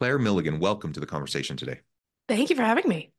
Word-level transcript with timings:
Claire 0.00 0.18
Milligan, 0.18 0.58
welcome 0.60 0.94
to 0.94 1.00
the 1.00 1.04
conversation 1.04 1.58
today. 1.58 1.80
Thank 2.26 2.48
you 2.48 2.56
for 2.56 2.62
having 2.62 2.88
me. 2.88 3.12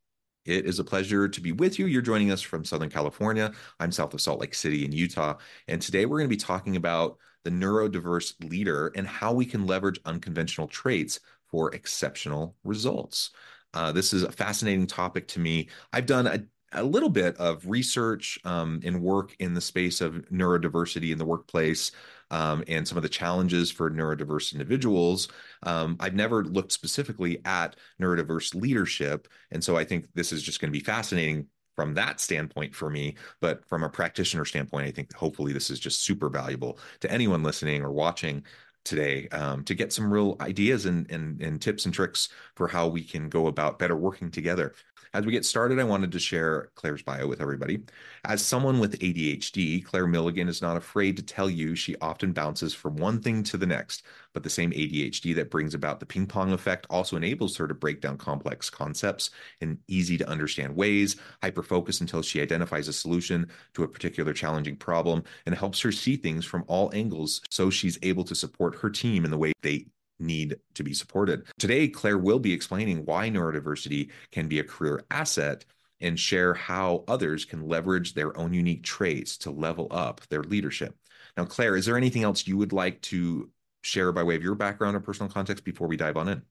It 0.45 0.66
is 0.66 0.80
a 0.80 0.84
pleasure 0.84 1.27
to 1.27 1.39
be 1.39 1.52
with 1.52 1.77
you. 1.77 1.85
You're 1.85 2.02
joining 2.02 2.31
us 2.31 2.41
from 2.41 2.66
Southern 2.66 2.89
California. 2.89 3.52
I'm 3.80 3.91
south 3.91 4.16
of 4.16 4.22
Salt 4.22 4.39
Lake 4.39 4.55
City 4.55 4.84
in 4.84 4.91
Utah. 4.91 5.36
And 5.67 5.80
today 5.80 6.08
we're 6.08 6.17
going 6.17 6.27
to 6.27 6.36
be 6.36 6.38
talking 6.38 6.77
about 6.77 7.20
the 7.44 7.52
neurodiverse 7.52 8.34
leader 8.49 8.91
and 8.95 9.05
how 9.05 9.31
we 9.31 9.45
can 9.45 9.67
leverage 9.67 9.99
unconventional 10.05 10.67
traits 10.67 11.20
for 11.52 11.72
exceptional 11.75 12.55
results. 12.64 13.30
Uh, 13.75 13.92
this 13.92 14.11
is 14.11 14.23
a 14.23 14.31
fascinating 14.31 14.88
topic 14.88 15.27
to 15.27 15.39
me. 15.39 15.70
I've 15.94 16.08
done 16.08 16.25
a 16.25 16.44
a 16.73 16.83
little 16.83 17.09
bit 17.09 17.36
of 17.38 17.66
research 17.66 18.39
um, 18.45 18.80
and 18.83 19.02
work 19.02 19.36
in 19.39 19.53
the 19.53 19.61
space 19.61 20.02
of 20.02 20.14
neurodiversity 20.31 21.11
in 21.11 21.17
the 21.17 21.25
workplace 21.25 21.92
um, 22.31 22.63
and 22.67 22.87
some 22.87 22.97
of 22.97 23.03
the 23.03 23.09
challenges 23.09 23.69
for 23.69 23.91
neurodiverse 23.91 24.53
individuals. 24.53 25.27
Um, 25.63 25.97
I've 25.99 26.15
never 26.15 26.43
looked 26.43 26.71
specifically 26.71 27.39
at 27.45 27.75
neurodiverse 28.01 28.55
leadership. 28.55 29.27
And 29.51 29.63
so 29.63 29.77
I 29.77 29.83
think 29.83 30.07
this 30.15 30.31
is 30.31 30.41
just 30.41 30.59
going 30.59 30.71
to 30.73 30.77
be 30.77 30.83
fascinating 30.83 31.45
from 31.75 31.93
that 31.93 32.19
standpoint 32.19 32.73
for 32.73 32.89
me. 32.89 33.15
But 33.39 33.67
from 33.67 33.83
a 33.83 33.89
practitioner 33.89 34.45
standpoint, 34.45 34.87
I 34.87 34.91
think 34.91 35.13
hopefully 35.13 35.53
this 35.53 35.69
is 35.69 35.79
just 35.79 36.03
super 36.03 36.29
valuable 36.29 36.79
to 37.02 37.11
anyone 37.11 37.43
listening 37.43 37.83
or 37.83 37.91
watching 37.91 38.43
today 38.83 39.27
um, 39.29 39.63
to 39.63 39.75
get 39.75 39.93
some 39.93 40.11
real 40.11 40.35
ideas 40.41 40.85
and, 40.85 41.09
and, 41.11 41.39
and 41.41 41.61
tips 41.61 41.85
and 41.85 41.93
tricks 41.93 42.29
for 42.55 42.67
how 42.67 42.87
we 42.87 43.03
can 43.03 43.29
go 43.29 43.47
about 43.47 43.77
better 43.77 43.95
working 43.95 44.31
together. 44.31 44.73
As 45.13 45.25
we 45.25 45.31
get 45.31 45.45
started, 45.45 45.80
I 45.80 45.83
wanted 45.83 46.11
to 46.11 46.19
share 46.19 46.71
Claire's 46.75 47.02
bio 47.03 47.27
with 47.27 47.41
everybody. 47.41 47.83
As 48.25 48.41
someone 48.41 48.80
with 48.80 48.99
ADHD, 48.99 49.83
Claire 49.83 50.08
Milligan 50.08 50.47
is 50.47 50.61
not 50.61 50.77
afraid 50.77 51.17
to 51.17 51.23
tell 51.23 51.49
you 51.49 51.75
she 51.75 51.95
often 52.02 52.31
bounces 52.31 52.73
from 52.73 52.95
one 52.95 53.21
thing 53.21 53.43
to 53.43 53.58
the 53.58 53.66
next, 53.66 54.03
but 54.33 54.43
the 54.43 54.49
same 54.49 54.71
ADHD 54.71 55.35
that 55.35 55.52
brings 55.52 55.73
about 55.73 55.99
the 55.99 56.05
ping 56.05 56.25
pong 56.25 56.53
effect 56.53 56.88
also 56.89 57.17
enables 57.17 57.58
her 57.58 57.67
to 57.67 57.73
break 57.73 57.99
down 58.02 58.17
complex 58.17 58.69
concepts 58.69 59.31
in 59.59 59.77
easy 59.88 60.17
to 60.17 60.30
understand 60.30 60.75
ways, 60.75 61.17
hyper 61.41 61.63
focus 61.63 62.02
until 62.02 62.21
she 62.21 62.41
identifies 62.41 62.88
a 62.88 62.93
solution 62.93 63.47
to 63.73 63.83
a 63.83 63.88
particular 63.88 64.33
challenging 64.33 64.75
problem, 64.75 65.23
and 65.45 65.55
helps 65.55 65.81
her 65.81 65.91
see 65.91 66.15
things 66.15 66.45
from 66.45 66.63
all 66.67 66.91
angles 66.93 67.41
so 67.49 67.69
she's 67.69 67.99
able 68.02 68.23
to 68.23 68.36
support 68.36 68.75
her 68.75 68.89
team 68.89 69.25
in 69.25 69.31
the 69.31 69.38
way 69.38 69.52
they 69.61 69.86
need 70.22 70.58
to 70.75 70.83
be 70.83 70.94
supported. 70.94 71.45
Today, 71.59 71.88
Claire 71.88 72.17
will 72.17 72.39
be 72.39 72.53
explaining 72.53 73.05
why 73.05 73.30
neurodiversity 73.30 74.09
can 74.31 74.47
be 74.47 74.59
a 74.59 74.64
career 74.64 75.04
asset 75.11 75.65
and 75.99 76.20
share 76.20 76.54
how 76.54 77.04
others 77.08 77.45
can 77.45 77.67
leverage 77.67 78.14
their 78.14 78.37
own 78.37 78.54
unique 78.54 78.83
traits 78.83 79.37
to 79.37 79.52
level 79.52 79.87
up 79.92 80.21
their 80.30 80.43
leadership. 80.43 80.95
Now, 81.37 81.45
Claire, 81.45 81.76
is 81.76 81.86
there 81.86 81.98
anything 81.98 82.23
else 82.23 82.48
you 82.48 82.58
would 82.58 82.73
like 82.73 83.02
to 83.04 83.49
share 83.82 84.11
by 84.11 84.23
way 84.23 84.36
of 84.36 84.43
your 84.43 84.55
background 84.55 84.95
or 84.95 84.99
personal 84.99 85.32
context 85.32 85.64
before 85.64 85.87
we 85.87 85.98
dive 85.98 86.17
on 86.17 86.27
in? 86.27 86.42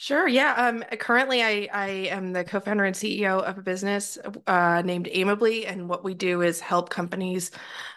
Sure. 0.00 0.28
Yeah. 0.28 0.54
Um, 0.56 0.84
currently, 1.00 1.42
I, 1.42 1.68
I 1.72 1.88
am 2.10 2.32
the 2.32 2.44
co 2.44 2.60
founder 2.60 2.84
and 2.84 2.94
CEO 2.94 3.42
of 3.42 3.58
a 3.58 3.62
business 3.62 4.16
uh, 4.46 4.80
named 4.84 5.08
Aimably. 5.12 5.68
And 5.68 5.88
what 5.88 6.04
we 6.04 6.14
do 6.14 6.42
is 6.42 6.60
help 6.60 6.88
companies 6.88 7.50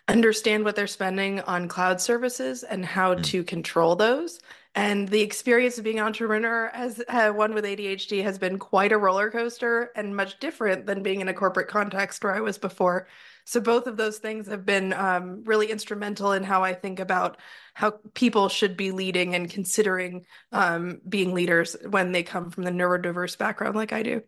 understand 0.07 0.65
what 0.65 0.75
they're 0.75 0.87
spending 0.87 1.41
on 1.41 1.67
cloud 1.67 2.01
services 2.01 2.63
and 2.63 2.83
how 2.83 3.13
mm. 3.13 3.23
to 3.25 3.43
control 3.43 3.95
those 3.95 4.39
and 4.73 5.07
the 5.09 5.21
experience 5.21 5.77
of 5.77 5.83
being 5.83 5.99
an 5.99 6.05
entrepreneur 6.05 6.67
as 6.67 7.03
uh, 7.09 7.29
one 7.31 7.53
with 7.53 7.65
ADHD 7.65 8.23
has 8.23 8.37
been 8.37 8.57
quite 8.57 8.93
a 8.93 8.97
roller 8.97 9.29
coaster 9.29 9.91
and 9.97 10.15
much 10.15 10.39
different 10.39 10.85
than 10.85 11.03
being 11.03 11.19
in 11.19 11.27
a 11.27 11.33
corporate 11.33 11.67
context 11.67 12.23
where 12.23 12.33
I 12.33 12.39
was 12.39 12.57
before. 12.57 13.07
So 13.43 13.59
both 13.59 13.85
of 13.85 13.97
those 13.97 14.19
things 14.19 14.47
have 14.47 14.65
been 14.65 14.93
um, 14.93 15.43
really 15.43 15.69
instrumental 15.69 16.31
in 16.31 16.43
how 16.43 16.63
I 16.63 16.73
think 16.73 17.01
about 17.01 17.37
how 17.73 17.99
people 18.13 18.47
should 18.47 18.77
be 18.77 18.91
leading 18.91 19.35
and 19.35 19.49
considering 19.49 20.25
um, 20.53 21.01
being 21.07 21.33
leaders 21.33 21.75
when 21.89 22.13
they 22.13 22.23
come 22.23 22.49
from 22.49 22.63
the 22.63 22.71
neurodiverse 22.71 23.37
background 23.37 23.75
like 23.75 23.91
I 23.91 24.03
do. 24.03 24.21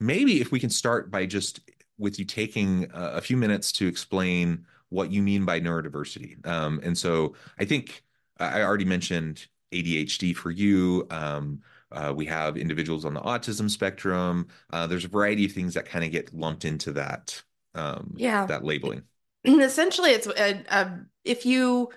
Maybe 0.00 0.40
if 0.40 0.50
we 0.50 0.58
can 0.58 0.70
start 0.70 1.10
by 1.10 1.26
just 1.26 1.60
with 1.98 2.18
you 2.18 2.24
taking 2.24 2.88
a 2.92 3.20
few 3.20 3.36
minutes 3.36 3.70
to 3.72 3.86
explain 3.86 4.66
what 4.88 5.12
you 5.12 5.22
mean 5.22 5.44
by 5.44 5.60
neurodiversity. 5.60 6.44
Um, 6.46 6.80
and 6.82 6.96
so 6.96 7.34
I 7.58 7.64
think 7.64 8.02
I 8.38 8.62
already 8.62 8.84
mentioned 8.84 9.46
ADHD 9.72 10.34
for 10.34 10.50
you. 10.50 11.06
Um, 11.10 11.60
uh, 11.90 12.12
we 12.14 12.26
have 12.26 12.56
individuals 12.56 13.04
on 13.04 13.14
the 13.14 13.20
autism 13.20 13.70
spectrum. 13.70 14.48
Uh, 14.72 14.86
there's 14.86 15.04
a 15.04 15.08
variety 15.08 15.46
of 15.46 15.52
things 15.52 15.74
that 15.74 15.86
kind 15.86 16.04
of 16.04 16.10
get 16.10 16.34
lumped 16.34 16.64
into 16.64 16.92
that 16.92 17.42
um, 17.74 18.14
yeah 18.16 18.46
that 18.46 18.64
labeling. 18.64 19.02
Essentially, 19.44 20.10
it's 20.10 20.26
a, 20.26 20.64
a, 20.68 21.00
if 21.24 21.46
you 21.46 21.90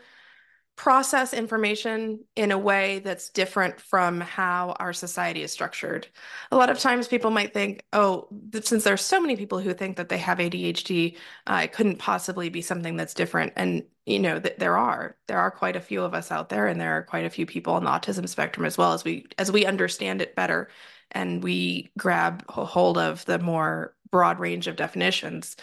process 0.82 1.32
information 1.32 2.20
in 2.36 2.50
a 2.50 2.58
way 2.58 2.98
that's 3.06 3.30
different 3.30 3.80
from 3.80 4.20
how 4.20 4.76
our 4.80 4.94
society 4.94 5.44
is 5.44 5.52
structured. 5.52 6.08
A 6.52 6.56
lot 6.56 6.72
of 6.72 6.80
times 6.80 7.08
people 7.08 7.30
might 7.30 7.54
think, 7.54 7.86
oh, 7.94 8.28
since 8.64 8.84
there's 8.84 9.02
so 9.02 9.22
many 9.22 9.36
people 9.36 9.60
who 9.60 9.76
think 9.76 9.98
that 9.98 10.10
they 10.10 10.18
have 10.18 10.40
ADHD, 10.40 11.18
uh, 11.46 11.62
it 11.66 11.72
couldn't 11.72 12.00
possibly 12.00 12.50
be 12.50 12.64
something 12.64 12.96
that's 12.96 13.14
different. 13.14 13.54
And, 13.56 13.84
you 14.08 14.18
know, 14.18 14.40
th- 14.40 14.58
there 14.58 14.76
are, 14.76 15.16
there 15.28 15.38
are 15.38 15.52
quite 15.52 15.76
a 15.76 15.82
few 15.82 16.02
of 16.02 16.16
us 16.16 16.32
out 16.32 16.50
there 16.50 16.66
and 16.66 16.82
there 16.82 16.98
are 16.98 17.04
quite 17.04 17.26
a 17.26 17.30
few 17.30 17.46
people 17.46 17.76
on 17.76 17.84
the 17.84 17.92
autism 17.92 18.28
spectrum 18.28 18.66
as 18.66 18.76
well 18.76 18.94
as 18.94 19.04
we, 19.04 19.28
as 19.38 19.52
we 19.52 19.68
understand 19.68 20.20
it 20.20 20.36
better 20.36 20.68
and 21.12 21.44
we 21.44 21.92
grab 21.96 22.44
hold 22.50 22.98
of 22.98 23.24
the 23.26 23.38
more 23.38 23.94
broad 24.10 24.40
range 24.40 24.66
of 24.66 24.78
definitions 24.78 25.58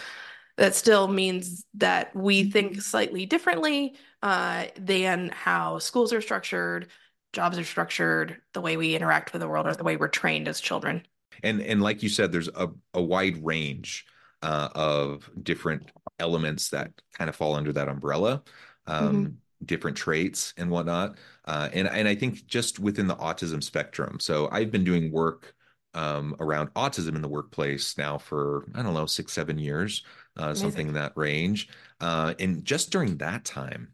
that 0.58 0.74
still 0.74 1.06
means 1.06 1.64
that 1.74 2.14
we 2.14 2.50
think 2.50 2.72
mm-hmm. 2.72 2.80
slightly 2.80 3.24
differently 3.24 3.94
uh, 4.22 4.66
than 4.76 5.30
how 5.30 5.78
schools 5.78 6.12
are 6.12 6.20
structured, 6.20 6.88
jobs 7.32 7.56
are 7.58 7.64
structured, 7.64 8.40
the 8.52 8.60
way 8.60 8.76
we 8.76 8.96
interact 8.96 9.32
with 9.32 9.40
the 9.40 9.48
world, 9.48 9.66
or 9.66 9.74
the 9.74 9.84
way 9.84 9.96
we're 9.96 10.08
trained 10.08 10.48
as 10.48 10.60
children. 10.60 11.06
And 11.44 11.62
and 11.62 11.80
like 11.80 12.02
you 12.02 12.08
said, 12.08 12.32
there's 12.32 12.48
a, 12.48 12.68
a 12.92 13.00
wide 13.00 13.42
range 13.44 14.04
uh, 14.42 14.68
of 14.74 15.30
different 15.42 15.90
elements 16.18 16.70
that 16.70 16.90
kind 17.16 17.30
of 17.30 17.36
fall 17.36 17.54
under 17.54 17.72
that 17.74 17.88
umbrella, 17.88 18.42
um, 18.88 19.14
mm-hmm. 19.14 19.64
different 19.64 19.96
traits 19.96 20.52
and 20.56 20.70
whatnot. 20.70 21.18
Uh, 21.44 21.68
and 21.72 21.86
and 21.86 22.08
I 22.08 22.16
think 22.16 22.46
just 22.48 22.80
within 22.80 23.06
the 23.06 23.16
autism 23.16 23.62
spectrum. 23.62 24.18
So 24.18 24.48
I've 24.50 24.72
been 24.72 24.84
doing 24.84 25.12
work 25.12 25.54
um, 25.94 26.34
around 26.40 26.74
autism 26.74 27.14
in 27.14 27.22
the 27.22 27.28
workplace 27.28 27.96
now 27.96 28.18
for 28.18 28.66
I 28.74 28.82
don't 28.82 28.94
know 28.94 29.06
six 29.06 29.32
seven 29.32 29.58
years 29.58 30.02
uh, 30.38 30.54
something 30.54 30.88
in 30.88 30.94
that 30.94 31.12
range. 31.16 31.68
Uh, 32.00 32.34
and 32.38 32.64
just 32.64 32.90
during 32.90 33.16
that 33.18 33.44
time, 33.44 33.88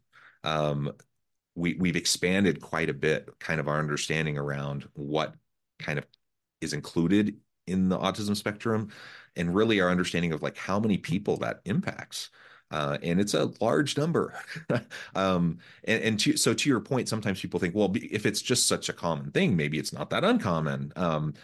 um, 0.44 0.92
we 1.54 1.74
we've 1.74 1.96
expanded 1.96 2.60
quite 2.60 2.90
a 2.90 2.94
bit, 2.94 3.28
kind 3.38 3.60
of 3.60 3.68
our 3.68 3.78
understanding 3.78 4.36
around 4.38 4.88
what 4.94 5.34
kind 5.78 5.98
of 5.98 6.06
is 6.60 6.72
included 6.72 7.36
in 7.66 7.88
the 7.88 7.98
autism 7.98 8.36
spectrum, 8.36 8.90
and 9.36 9.54
really 9.54 9.80
our 9.80 9.90
understanding 9.90 10.32
of 10.32 10.42
like 10.42 10.56
how 10.56 10.78
many 10.78 10.98
people 10.98 11.36
that 11.38 11.60
impacts. 11.64 12.30
Uh, 12.70 12.98
and 13.02 13.20
it's 13.20 13.34
a 13.34 13.52
large 13.60 13.96
number. 13.96 14.34
um, 15.14 15.58
and, 15.84 16.02
and 16.02 16.20
to, 16.20 16.36
so 16.36 16.52
to 16.52 16.68
your 16.68 16.80
point, 16.80 17.08
sometimes 17.08 17.40
people 17.40 17.60
think, 17.60 17.74
well, 17.74 17.92
if 17.94 18.26
it's 18.26 18.42
just 18.42 18.66
such 18.66 18.88
a 18.88 18.92
common 18.92 19.30
thing, 19.30 19.54
maybe 19.54 19.78
it's 19.78 19.92
not 19.92 20.10
that 20.10 20.24
uncommon. 20.24 20.92
Um, 20.96 21.34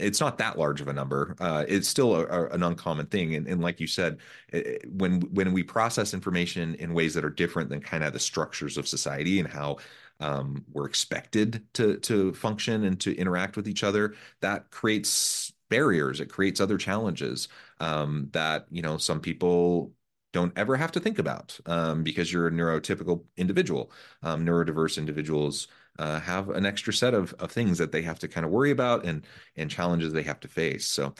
it's 0.00 0.20
not 0.20 0.38
that 0.38 0.58
large 0.58 0.80
of 0.80 0.88
a 0.88 0.92
number. 0.92 1.36
Uh, 1.40 1.64
it's 1.68 1.88
still 1.88 2.16
a, 2.16 2.24
a, 2.26 2.48
an 2.50 2.62
uncommon 2.62 3.06
thing, 3.06 3.34
and, 3.34 3.46
and 3.46 3.60
like 3.60 3.80
you 3.80 3.86
said, 3.86 4.18
it, 4.48 4.84
when 4.90 5.20
when 5.32 5.52
we 5.52 5.62
process 5.62 6.14
information 6.14 6.74
in 6.76 6.94
ways 6.94 7.14
that 7.14 7.24
are 7.24 7.30
different 7.30 7.68
than 7.68 7.80
kind 7.80 8.04
of 8.04 8.12
the 8.12 8.18
structures 8.18 8.76
of 8.76 8.88
society 8.88 9.38
and 9.40 9.48
how 9.48 9.76
um, 10.20 10.64
we're 10.72 10.86
expected 10.86 11.64
to 11.74 11.98
to 11.98 12.32
function 12.34 12.84
and 12.84 13.00
to 13.00 13.16
interact 13.16 13.56
with 13.56 13.68
each 13.68 13.84
other, 13.84 14.14
that 14.40 14.70
creates 14.70 15.52
barriers. 15.68 16.20
It 16.20 16.26
creates 16.26 16.60
other 16.60 16.78
challenges 16.78 17.48
um, 17.78 18.28
that 18.32 18.66
you 18.70 18.82
know 18.82 18.98
some 18.98 19.20
people 19.20 19.92
don't 20.32 20.56
ever 20.56 20.76
have 20.76 20.92
to 20.92 21.00
think 21.00 21.18
about 21.18 21.58
um, 21.66 22.02
because 22.04 22.32
you're 22.32 22.46
a 22.46 22.50
neurotypical 22.52 23.24
individual. 23.36 23.90
Um, 24.22 24.46
neurodiverse 24.46 24.98
individuals 24.98 25.68
uh, 26.00 26.18
have 26.18 26.48
an 26.48 26.64
extra 26.64 26.92
set 26.92 27.12
of, 27.12 27.34
of 27.34 27.52
things 27.52 27.76
that 27.76 27.92
they 27.92 28.00
have 28.00 28.18
to 28.18 28.26
kind 28.26 28.46
of 28.46 28.50
worry 28.50 28.70
about 28.70 29.04
and 29.04 29.26
and 29.56 29.70
challenges 29.70 30.12
they 30.12 30.22
have 30.22 30.40
to 30.40 30.48
face. 30.48 30.86
So 30.86 31.14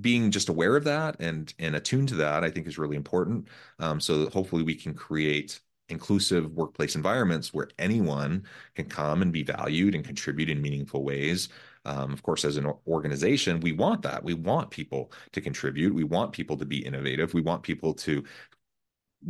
being 0.00 0.32
just 0.32 0.48
aware 0.48 0.76
of 0.76 0.84
that 0.84 1.16
and 1.20 1.54
and 1.60 1.76
attuned 1.76 2.08
to 2.08 2.16
that, 2.16 2.42
I 2.42 2.50
think 2.50 2.66
is 2.66 2.76
really 2.76 2.96
important. 2.96 3.46
Um, 3.78 4.00
so 4.00 4.28
hopefully 4.30 4.64
we 4.64 4.74
can 4.74 4.92
create 4.92 5.60
inclusive 5.88 6.50
workplace 6.50 6.96
environments 6.96 7.54
where 7.54 7.68
anyone 7.78 8.42
can 8.74 8.86
come 8.86 9.22
and 9.22 9.32
be 9.32 9.44
valued 9.44 9.94
and 9.94 10.04
contribute 10.04 10.50
in 10.50 10.60
meaningful 10.60 11.04
ways. 11.04 11.48
Um, 11.84 12.12
of 12.12 12.22
course, 12.22 12.44
as 12.44 12.56
an 12.56 12.72
organization, 12.88 13.60
we 13.60 13.72
want 13.72 14.02
that. 14.02 14.24
We 14.24 14.34
want 14.34 14.70
people 14.70 15.12
to 15.32 15.40
contribute. 15.40 15.94
We 15.94 16.04
want 16.04 16.32
people 16.32 16.56
to 16.56 16.64
be 16.64 16.84
innovative. 16.84 17.34
We 17.34 17.42
want 17.42 17.62
people 17.62 17.94
to 17.94 18.24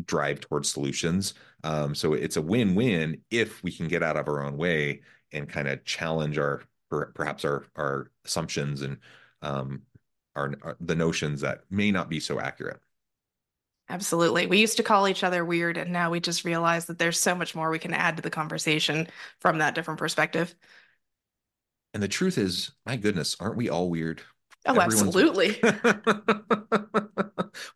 drive 0.04 0.40
towards 0.40 0.70
solutions. 0.70 1.34
Um, 1.62 1.94
so 1.94 2.12
it's 2.12 2.36
a 2.36 2.42
win-win 2.42 3.22
if 3.30 3.62
we 3.62 3.72
can 3.72 3.88
get 3.88 4.02
out 4.02 4.16
of 4.16 4.28
our 4.28 4.42
own 4.42 4.56
way 4.56 5.02
and 5.32 5.48
kind 5.48 5.68
of 5.68 5.84
challenge 5.84 6.38
our 6.38 6.62
perhaps 7.14 7.44
our 7.44 7.66
our 7.76 8.10
assumptions 8.24 8.82
and 8.82 8.98
um, 9.42 9.82
our, 10.36 10.54
our 10.62 10.76
the 10.80 10.94
notions 10.94 11.40
that 11.40 11.62
may 11.70 11.90
not 11.90 12.08
be 12.08 12.20
so 12.20 12.38
accurate. 12.38 12.80
Absolutely. 13.88 14.46
We 14.46 14.58
used 14.58 14.78
to 14.78 14.82
call 14.82 15.08
each 15.08 15.24
other 15.24 15.44
weird, 15.44 15.76
and 15.76 15.92
now 15.92 16.10
we 16.10 16.18
just 16.18 16.44
realize 16.44 16.86
that 16.86 16.98
there's 16.98 17.20
so 17.20 17.34
much 17.34 17.54
more 17.54 17.70
we 17.70 17.78
can 17.78 17.92
add 17.92 18.16
to 18.16 18.22
the 18.22 18.30
conversation 18.30 19.08
from 19.40 19.58
that 19.58 19.74
different 19.74 19.98
perspective. 19.98 20.54
And 21.92 22.02
the 22.02 22.08
truth 22.08 22.38
is, 22.38 22.72
my 22.86 22.96
goodness, 22.96 23.36
aren't 23.38 23.56
we 23.56 23.68
all 23.68 23.90
weird? 23.90 24.22
Oh, 24.66 24.80
absolutely. 24.80 25.60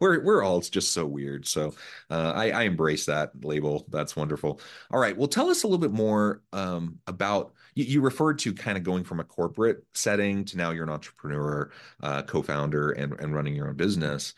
we're 0.01 0.23
we're 0.23 0.43
all 0.43 0.61
just 0.61 0.93
so 0.93 1.07
weird. 1.07 1.47
So 1.47 1.75
uh, 2.11 2.33
I, 2.35 2.51
I 2.51 2.63
embrace 2.63 3.07
that 3.07 3.33
label. 3.43 3.87
That's 3.91 4.17
wonderful. 4.17 4.61
All 4.91 5.01
right. 5.01 5.17
Well, 5.17 5.29
tell 5.29 5.51
us 5.51 5.63
a 5.63 5.67
little 5.67 5.79
bit 5.79 5.93
more 5.93 6.43
um, 6.53 6.99
about 7.07 7.53
you, 7.75 7.85
you, 7.85 8.01
referred 8.01 8.39
to 8.41 8.55
kind 8.55 8.79
of 8.79 8.85
going 8.85 9.05
from 9.05 9.21
a 9.21 9.25
corporate 9.25 9.85
setting 9.95 10.45
to 10.47 10.57
now 10.57 10.71
you're 10.71 10.85
an 10.85 10.91
entrepreneur, 10.91 11.71
uh, 12.03 12.23
co-founder, 12.23 12.93
and 12.93 13.19
and 13.21 13.35
running 13.35 13.55
your 13.55 13.69
own 13.69 13.77
business. 13.77 14.35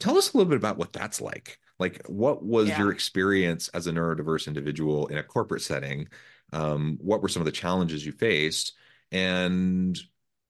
Tell 0.00 0.16
us 0.16 0.32
a 0.32 0.36
little 0.36 0.50
bit 0.50 0.58
about 0.58 0.78
what 0.78 0.92
that's 0.92 1.20
like. 1.20 1.58
Like, 1.78 2.02
what 2.06 2.42
was 2.42 2.68
yeah. 2.68 2.78
your 2.78 2.90
experience 2.90 3.68
as 3.68 3.86
a 3.86 3.92
neurodiverse 3.92 4.46
individual 4.46 5.08
in 5.08 5.18
a 5.18 5.22
corporate 5.22 5.62
setting? 5.62 6.08
Um, 6.52 6.98
what 7.00 7.20
were 7.20 7.28
some 7.28 7.42
of 7.42 7.46
the 7.46 7.52
challenges 7.52 8.04
you 8.04 8.12
faced? 8.12 8.72
And 9.12 9.98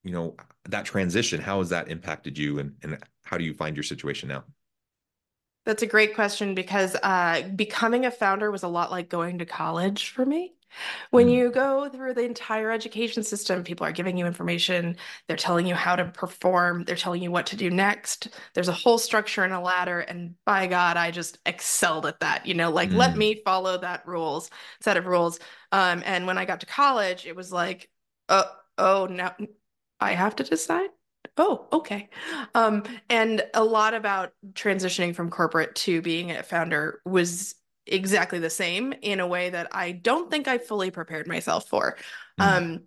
you 0.07 0.13
know 0.13 0.35
that 0.69 0.85
transition 0.85 1.41
how 1.41 1.59
has 1.59 1.69
that 1.69 1.89
impacted 1.89 2.39
you 2.39 2.59
and, 2.59 2.75
and 2.83 2.99
how 3.25 3.37
do 3.37 3.45
you 3.45 3.53
find 3.53 3.77
your 3.77 3.83
situation 3.83 4.29
now 4.29 4.45
that's 5.65 5.83
a 5.83 5.87
great 5.87 6.15
question 6.15 6.55
because 6.55 6.95
uh, 7.03 7.43
becoming 7.57 8.07
a 8.07 8.11
founder 8.11 8.53
was 8.53 8.63
a 8.63 8.69
lot 8.69 8.93
like 8.93 9.09
going 9.09 9.39
to 9.39 9.45
college 9.45 10.11
for 10.11 10.25
me 10.25 10.55
when 11.11 11.27
mm. 11.27 11.33
you 11.33 11.51
go 11.51 11.89
through 11.89 12.15
the 12.15 12.25
entire 12.25 12.71
education 12.71 13.23
system 13.23 13.65
people 13.65 13.85
are 13.87 13.93
giving 13.93 14.17
you 14.17 14.27
information 14.27 14.97
they're 15.27 15.37
telling 15.37 15.67
you 15.67 15.75
how 15.75 15.97
to 15.97 16.05
perform 16.05 16.85
they're 16.85 16.95
telling 16.95 17.23
you 17.23 17.31
what 17.31 17.47
to 17.47 17.57
do 17.57 17.71
next 17.71 18.29
there's 18.55 18.69
a 18.69 18.73
whole 18.73 18.99
structure 18.99 19.43
and 19.43 19.53
a 19.53 19.61
ladder 19.61 20.01
and 20.01 20.35
by 20.45 20.67
god 20.67 20.97
i 20.97 21.11
just 21.11 21.39
excelled 21.47 22.07
at 22.07 22.21
that 22.21 22.47
you 22.47 22.55
know 22.55 22.71
like 22.71 22.91
mm. 22.91 22.97
let 22.97 23.17
me 23.17 23.41
follow 23.45 23.79
that 23.79 24.07
rules 24.07 24.51
set 24.81 24.97
of 24.97 25.07
rules 25.07 25.39
um, 25.73 26.03
and 26.05 26.27
when 26.27 26.39
i 26.39 26.45
got 26.45 26.61
to 26.61 26.67
college 26.67 27.27
it 27.27 27.35
was 27.35 27.53
like 27.53 27.91
uh, 28.29 28.45
oh 28.79 29.07
no 29.11 29.31
I 30.01 30.13
have 30.13 30.37
to 30.37 30.45
decide. 30.45 30.91
Oh, 31.37 31.67
okay. 31.73 32.09
Um, 32.55 32.85
and 33.11 33.45
a 33.53 33.65
lot 33.65 33.95
about 33.95 34.33
transitioning 34.53 35.15
from 35.15 35.31
corporate 35.31 35.75
to 35.77 36.01
being 36.01 36.31
a 36.31 36.43
founder 36.43 37.01
was 37.05 37.55
exactly 37.87 38.39
the 38.39 38.51
same 38.51 38.93
in 39.03 39.21
a 39.21 39.27
way 39.27 39.51
that 39.51 39.69
I 39.73 39.93
don't 39.93 40.31
think 40.31 40.49
I 40.49 40.59
fully 40.59 40.91
prepared 40.91 41.27
myself 41.27 41.69
for. 41.69 41.97
Mm. 42.41 42.45
Um, 42.45 42.81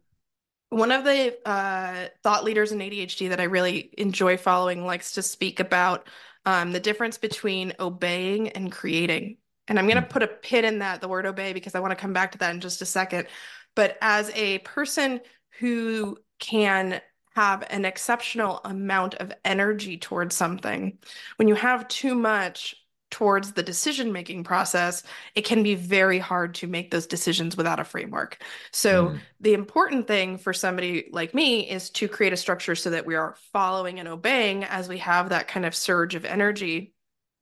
one 0.69 0.91
of 0.91 1.03
the 1.03 1.35
uh, 1.47 2.07
thought 2.23 2.43
leaders 2.43 2.71
in 2.71 2.79
ADHD 2.79 3.29
that 3.29 3.39
I 3.39 3.45
really 3.45 3.91
enjoy 3.97 4.37
following 4.37 4.85
likes 4.85 5.13
to 5.13 5.21
speak 5.21 5.59
about 5.59 6.07
um, 6.45 6.71
the 6.71 6.79
difference 6.79 7.17
between 7.17 7.73
obeying 7.79 8.49
and 8.49 8.71
creating. 8.71 9.37
And 9.67 9.77
I'm 9.77 9.85
going 9.85 10.01
to 10.01 10.07
mm. 10.07 10.09
put 10.09 10.23
a 10.23 10.27
pin 10.27 10.65
in 10.65 10.79
that, 10.79 11.01
the 11.01 11.07
word 11.07 11.25
obey, 11.25 11.53
because 11.53 11.75
I 11.75 11.79
want 11.79 11.91
to 11.91 11.95
come 11.95 12.13
back 12.13 12.31
to 12.33 12.37
that 12.39 12.53
in 12.53 12.61
just 12.61 12.81
a 12.81 12.85
second. 12.85 13.27
But 13.75 13.97
as 14.01 14.31
a 14.35 14.59
person 14.59 15.21
who 15.59 16.17
can 16.39 17.01
have 17.35 17.63
an 17.69 17.85
exceptional 17.85 18.59
amount 18.65 19.15
of 19.15 19.31
energy 19.45 19.97
towards 19.97 20.35
something. 20.35 20.97
When 21.37 21.47
you 21.47 21.55
have 21.55 21.87
too 21.87 22.15
much 22.15 22.75
towards 23.11 23.53
the 23.53 23.63
decision 23.63 24.11
making 24.11 24.43
process, 24.43 25.03
it 25.35 25.43
can 25.43 25.63
be 25.63 25.75
very 25.75 26.19
hard 26.19 26.53
to 26.55 26.67
make 26.67 26.91
those 26.91 27.07
decisions 27.07 27.57
without 27.57 27.79
a 27.79 27.83
framework. 27.83 28.43
So, 28.71 29.07
mm. 29.07 29.19
the 29.39 29.53
important 29.53 30.07
thing 30.07 30.37
for 30.37 30.53
somebody 30.53 31.09
like 31.11 31.33
me 31.33 31.67
is 31.69 31.89
to 31.91 32.07
create 32.07 32.33
a 32.33 32.37
structure 32.37 32.75
so 32.75 32.91
that 32.91 33.05
we 33.05 33.15
are 33.15 33.35
following 33.51 33.99
and 33.99 34.07
obeying 34.07 34.63
as 34.63 34.87
we 34.87 34.99
have 34.99 35.29
that 35.29 35.47
kind 35.47 35.65
of 35.65 35.73
surge 35.73 36.13
of 36.15 36.25
energy 36.25 36.93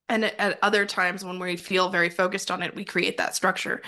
and 0.10 0.26
at 0.26 0.60
other 0.62 0.86
times 0.86 1.24
when 1.24 1.40
we 1.40 1.58
feel 1.58 1.90
very 1.90 2.10
focused 2.10 2.50
on 2.50 2.64
it 2.64 2.76
we 2.76 2.86
create 2.86 3.18
that 3.18 3.36
structure. 3.36 3.82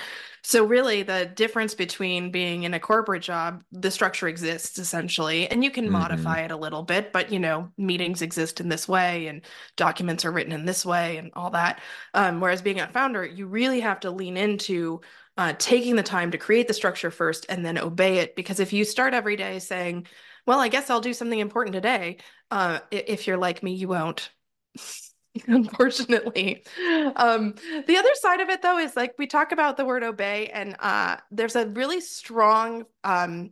So 0.44 0.66
really 0.66 1.04
the 1.04 1.26
difference 1.26 1.76
between 1.76 2.32
being 2.32 2.64
in 2.64 2.74
a 2.74 2.80
corporate 2.80 3.24
job 3.24 3.64
the 3.72 3.92
structure 3.92 4.28
exists 4.28 4.80
essentially 4.80 5.48
and 5.48 5.64
you 5.64 5.72
can 5.72 5.86
mm-hmm. 5.86 5.94
modify 5.94 6.40
it 6.40 6.52
a 6.52 6.58
little 6.58 6.84
bit 6.84 7.12
but 7.14 7.32
you 7.32 7.40
know 7.40 7.72
meetings 7.78 8.22
exist 8.22 8.60
in 8.60 8.70
this 8.70 8.88
way 8.88 9.28
and 9.28 9.42
documents 9.76 10.26
are 10.26 10.32
written 10.32 10.54
in 10.54 10.66
this 10.66 10.86
way 10.86 11.18
and 11.18 11.32
all 11.36 11.52
that. 11.52 11.82
Um, 12.14 12.40
whereas 12.40 12.62
being 12.62 12.80
a 12.80 12.88
founder 12.88 13.26
you 13.26 13.48
really 13.48 13.80
have 13.82 14.00
to 14.02 14.12
lean 14.12 14.38
into 14.38 15.02
uh, 15.38 15.54
taking 15.58 15.96
the 15.96 16.04
time 16.04 16.32
to 16.32 16.38
create 16.38 16.68
the 16.68 16.74
structure 16.74 17.10
first 17.10 17.46
and 17.48 17.66
then 17.66 17.78
obey 17.78 18.18
it 18.18 18.36
because 18.36 18.60
if 18.60 18.74
you 18.74 18.84
start 18.84 19.14
every 19.14 19.38
day 19.38 19.58
saying 19.58 20.06
well 20.46 20.60
i 20.60 20.68
guess 20.68 20.90
i'll 20.90 21.00
do 21.00 21.14
something 21.14 21.40
important 21.40 21.74
today 21.74 22.18
uh, 22.52 22.80
if 22.92 23.26
you're 23.26 23.38
like 23.38 23.64
me 23.64 23.74
you 23.74 23.88
won't 23.88 24.32
unfortunately. 25.48 26.64
Um, 27.16 27.56
the 27.88 27.98
other 27.98 28.16
side 28.16 28.40
of 28.40 28.50
it, 28.50 28.62
though, 28.62 28.78
is 28.78 28.96
like 28.96 29.16
we 29.18 29.28
talk 29.28 29.52
about 29.52 29.78
the 29.78 29.86
word 29.86 30.04
obey, 30.04 30.48
and 30.48 30.76
uh, 30.80 31.18
there's 31.32 31.56
a 31.56 31.68
really 31.68 32.02
strong 32.02 32.86
um, 33.04 33.52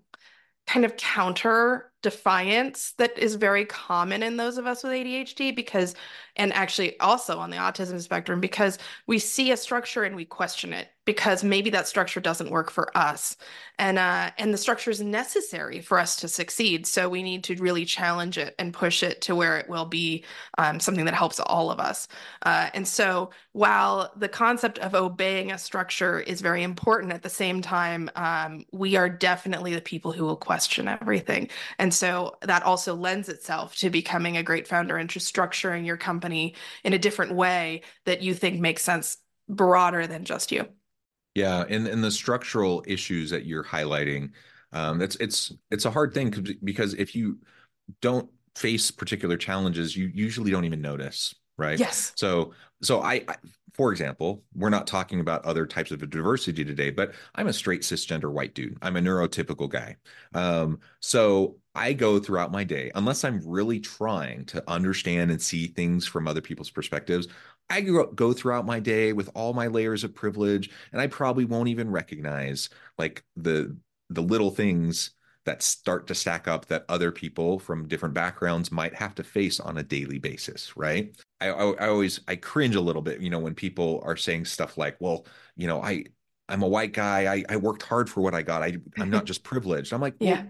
kind 0.65 0.85
of 0.85 0.97
counter 0.97 1.91
defiance 2.03 2.94
that 2.97 3.18
is 3.18 3.35
very 3.35 3.65
common 3.65 4.21
in 4.21 4.38
those 4.38 4.57
of 4.57 4.68
us 4.68 4.83
with 4.83 4.91
ADHD 4.91 5.56
because 5.56 5.95
and 6.35 6.53
actually 6.53 7.00
also 7.00 7.39
on 7.39 7.50
the 7.50 7.57
autism 7.57 8.01
spectrum 8.01 8.39
because 8.39 8.77
we 9.07 9.18
see 9.18 9.51
a 9.51 9.57
structure 9.57 10.03
and 10.03 10.15
we 10.15 10.25
question 10.25 10.74
it 10.74 10.89
because 11.07 11.44
maybe 11.44 11.71
that 11.71 11.88
structure 11.88 12.19
doesn't 12.19 12.51
work 12.51 12.69
for 12.69 12.96
us. 12.96 13.36
And 13.79 13.98
uh, 13.98 14.29
and 14.38 14.53
the 14.53 14.58
structure 14.58 14.91
is 14.91 15.01
necessary 15.01 15.81
for 15.81 15.98
us 15.98 16.15
to 16.17 16.27
succeed. 16.27 16.86
So 16.86 17.10
we 17.10 17.24
need 17.24 17.43
to 17.46 17.55
really 17.55 17.86
challenge 17.86 18.38
it 18.38 18.53
and 18.60 18.72
push 18.72 19.01
it 19.01 19.22
to 19.22 19.36
where 19.36 19.58
it 19.58 19.67
will 19.67 19.86
be 19.86 20.24
um, 20.60 20.79
something 20.79 21.05
that 21.05 21.15
helps 21.15 21.39
all 21.39 21.72
of 21.72 21.79
us. 21.79 22.08
Uh, 22.43 22.70
and 22.75 22.88
so 22.88 23.31
while 23.53 24.12
the 24.15 24.29
concept 24.29 24.77
of 24.79 24.93
obeying 24.93 25.51
a 25.51 25.58
structure 25.58 26.20
is 26.20 26.41
very 26.41 26.62
important 26.62 27.12
at 27.12 27.24
the 27.24 27.29
same 27.29 27.62
time 27.62 28.10
um, 28.15 28.63
we 28.72 28.96
are 28.96 29.10
definitely 29.10 29.74
the 29.74 29.81
people 29.81 30.12
who 30.12 30.24
will 30.24 30.36
question 30.36 30.88
everything. 30.88 31.50
And 31.79 31.91
so 31.91 32.36
that 32.41 32.63
also 32.63 32.93
lends 32.93 33.29
itself 33.29 33.75
to 33.77 33.89
becoming 33.89 34.38
a 34.38 34.43
great 34.43 34.67
founder 34.67 34.98
and 34.98 35.10
just 35.10 35.34
structuring 35.34 35.86
your 35.86 35.98
company 35.98 36.27
company 36.27 36.55
in 36.84 36.93
a 36.93 37.00
different 37.00 37.34
way 37.34 37.81
that 38.05 38.22
you 38.22 38.34
think 38.34 38.60
makes 38.60 38.84
sense 38.84 39.17
broader 39.48 40.08
than 40.08 40.25
just 40.25 40.51
you. 40.51 40.67
Yeah, 41.38 41.65
and 41.70 41.86
and 41.86 42.03
the 42.03 42.10
structural 42.10 42.84
issues 42.88 43.29
that 43.29 43.46
you're 43.46 43.63
highlighting, 43.63 44.32
um, 44.72 45.03
it's 45.03 45.15
it's 45.17 45.53
it's 45.70 45.86
a 45.86 45.91
hard 45.91 46.12
thing 46.12 46.34
because 46.63 46.96
if 46.96 47.15
you 47.15 47.38
don't 48.01 48.27
face 48.56 48.89
particular 48.89 49.38
challenges, 49.38 49.96
you 49.96 50.10
usually 50.12 50.50
don't 50.50 50.65
even 50.65 50.82
notice, 50.82 51.36
right? 51.56 51.77
Yes. 51.77 52.12
So 52.15 52.53
so 52.82 53.01
I, 53.03 53.24
I 53.27 53.36
for 53.75 53.91
example, 53.91 54.44
we're 54.56 54.72
not 54.72 54.88
talking 54.88 55.20
about 55.20 55.46
other 55.46 55.67
types 55.67 55.91
of 55.91 56.10
diversity 56.10 56.65
today, 56.65 56.89
but 56.89 57.13
I'm 57.36 57.46
a 57.46 57.53
straight 57.53 57.82
cisgender 57.82 58.32
white 58.32 58.56
dude. 58.56 58.75
I'm 58.82 58.98
a 58.98 59.00
neurotypical 59.00 59.70
guy. 59.70 59.98
Um, 60.34 60.79
so 61.01 61.58
I 61.75 61.94
go 61.94 62.17
throughout 62.17 62.51
my 62.51 62.63
day, 62.63 62.89
unless 62.96 63.24
I'm 63.24 63.39
really 63.46 63.79
trying 63.79 64.46
to 64.46 64.63
understand 64.67 65.29
and 65.29 65.39
see 65.39 65.67
things 65.67 66.08
from 66.08 66.27
other 66.27 66.41
people's 66.41 66.72
perspectives, 66.72 67.27
I 67.69 67.81
go, 67.81 68.05
go 68.07 68.33
throughout 68.33 68.65
my 68.65 68.79
day 68.79 69.13
with 69.13 69.29
all 69.33 69.53
my 69.53 69.67
layers 69.67 70.03
of 70.03 70.15
privilege, 70.15 70.69
and 70.91 71.01
I 71.01 71.07
probably 71.07 71.45
won't 71.45 71.69
even 71.69 71.91
recognize 71.91 72.69
like 72.97 73.24
the 73.36 73.75
the 74.09 74.21
little 74.21 74.51
things 74.51 75.12
that 75.43 75.63
start 75.63 76.07
to 76.07 76.15
stack 76.15 76.47
up 76.47 76.65
that 76.65 76.83
other 76.89 77.09
people 77.12 77.57
from 77.57 77.88
different 77.88 78.13
backgrounds 78.13 78.71
might 78.71 78.93
have 78.93 79.15
to 79.15 79.24
face 79.24 79.59
on 79.62 79.77
a 79.77 79.83
daily 79.83 80.19
basis 80.19 80.75
right 80.75 81.15
I, 81.39 81.47
I, 81.50 81.71
I 81.71 81.88
always 81.88 82.19
i 82.27 82.36
cringe 82.36 82.75
a 82.75 82.81
little 82.81 83.01
bit 83.01 83.21
you 83.21 83.29
know 83.29 83.39
when 83.39 83.55
people 83.55 84.01
are 84.03 84.17
saying 84.17 84.45
stuff 84.45 84.77
like 84.77 84.97
well 85.00 85.25
you 85.55 85.67
know 85.67 85.81
i 85.81 86.03
i'm 86.50 86.63
a 86.63 86.67
white 86.67 86.91
guy 86.91 87.33
i, 87.33 87.43
I 87.47 87.55
worked 87.57 87.83
hard 87.83 88.09
for 88.09 88.19
what 88.21 88.36
i 88.36 88.41
got 88.41 88.62
I, 88.62 88.77
i'm 88.97 89.09
not 89.09 89.25
just 89.31 89.43
privileged 89.43 89.93
i'm 89.93 90.01
like 90.01 90.15
well, 90.19 90.29
yeah 90.29 90.43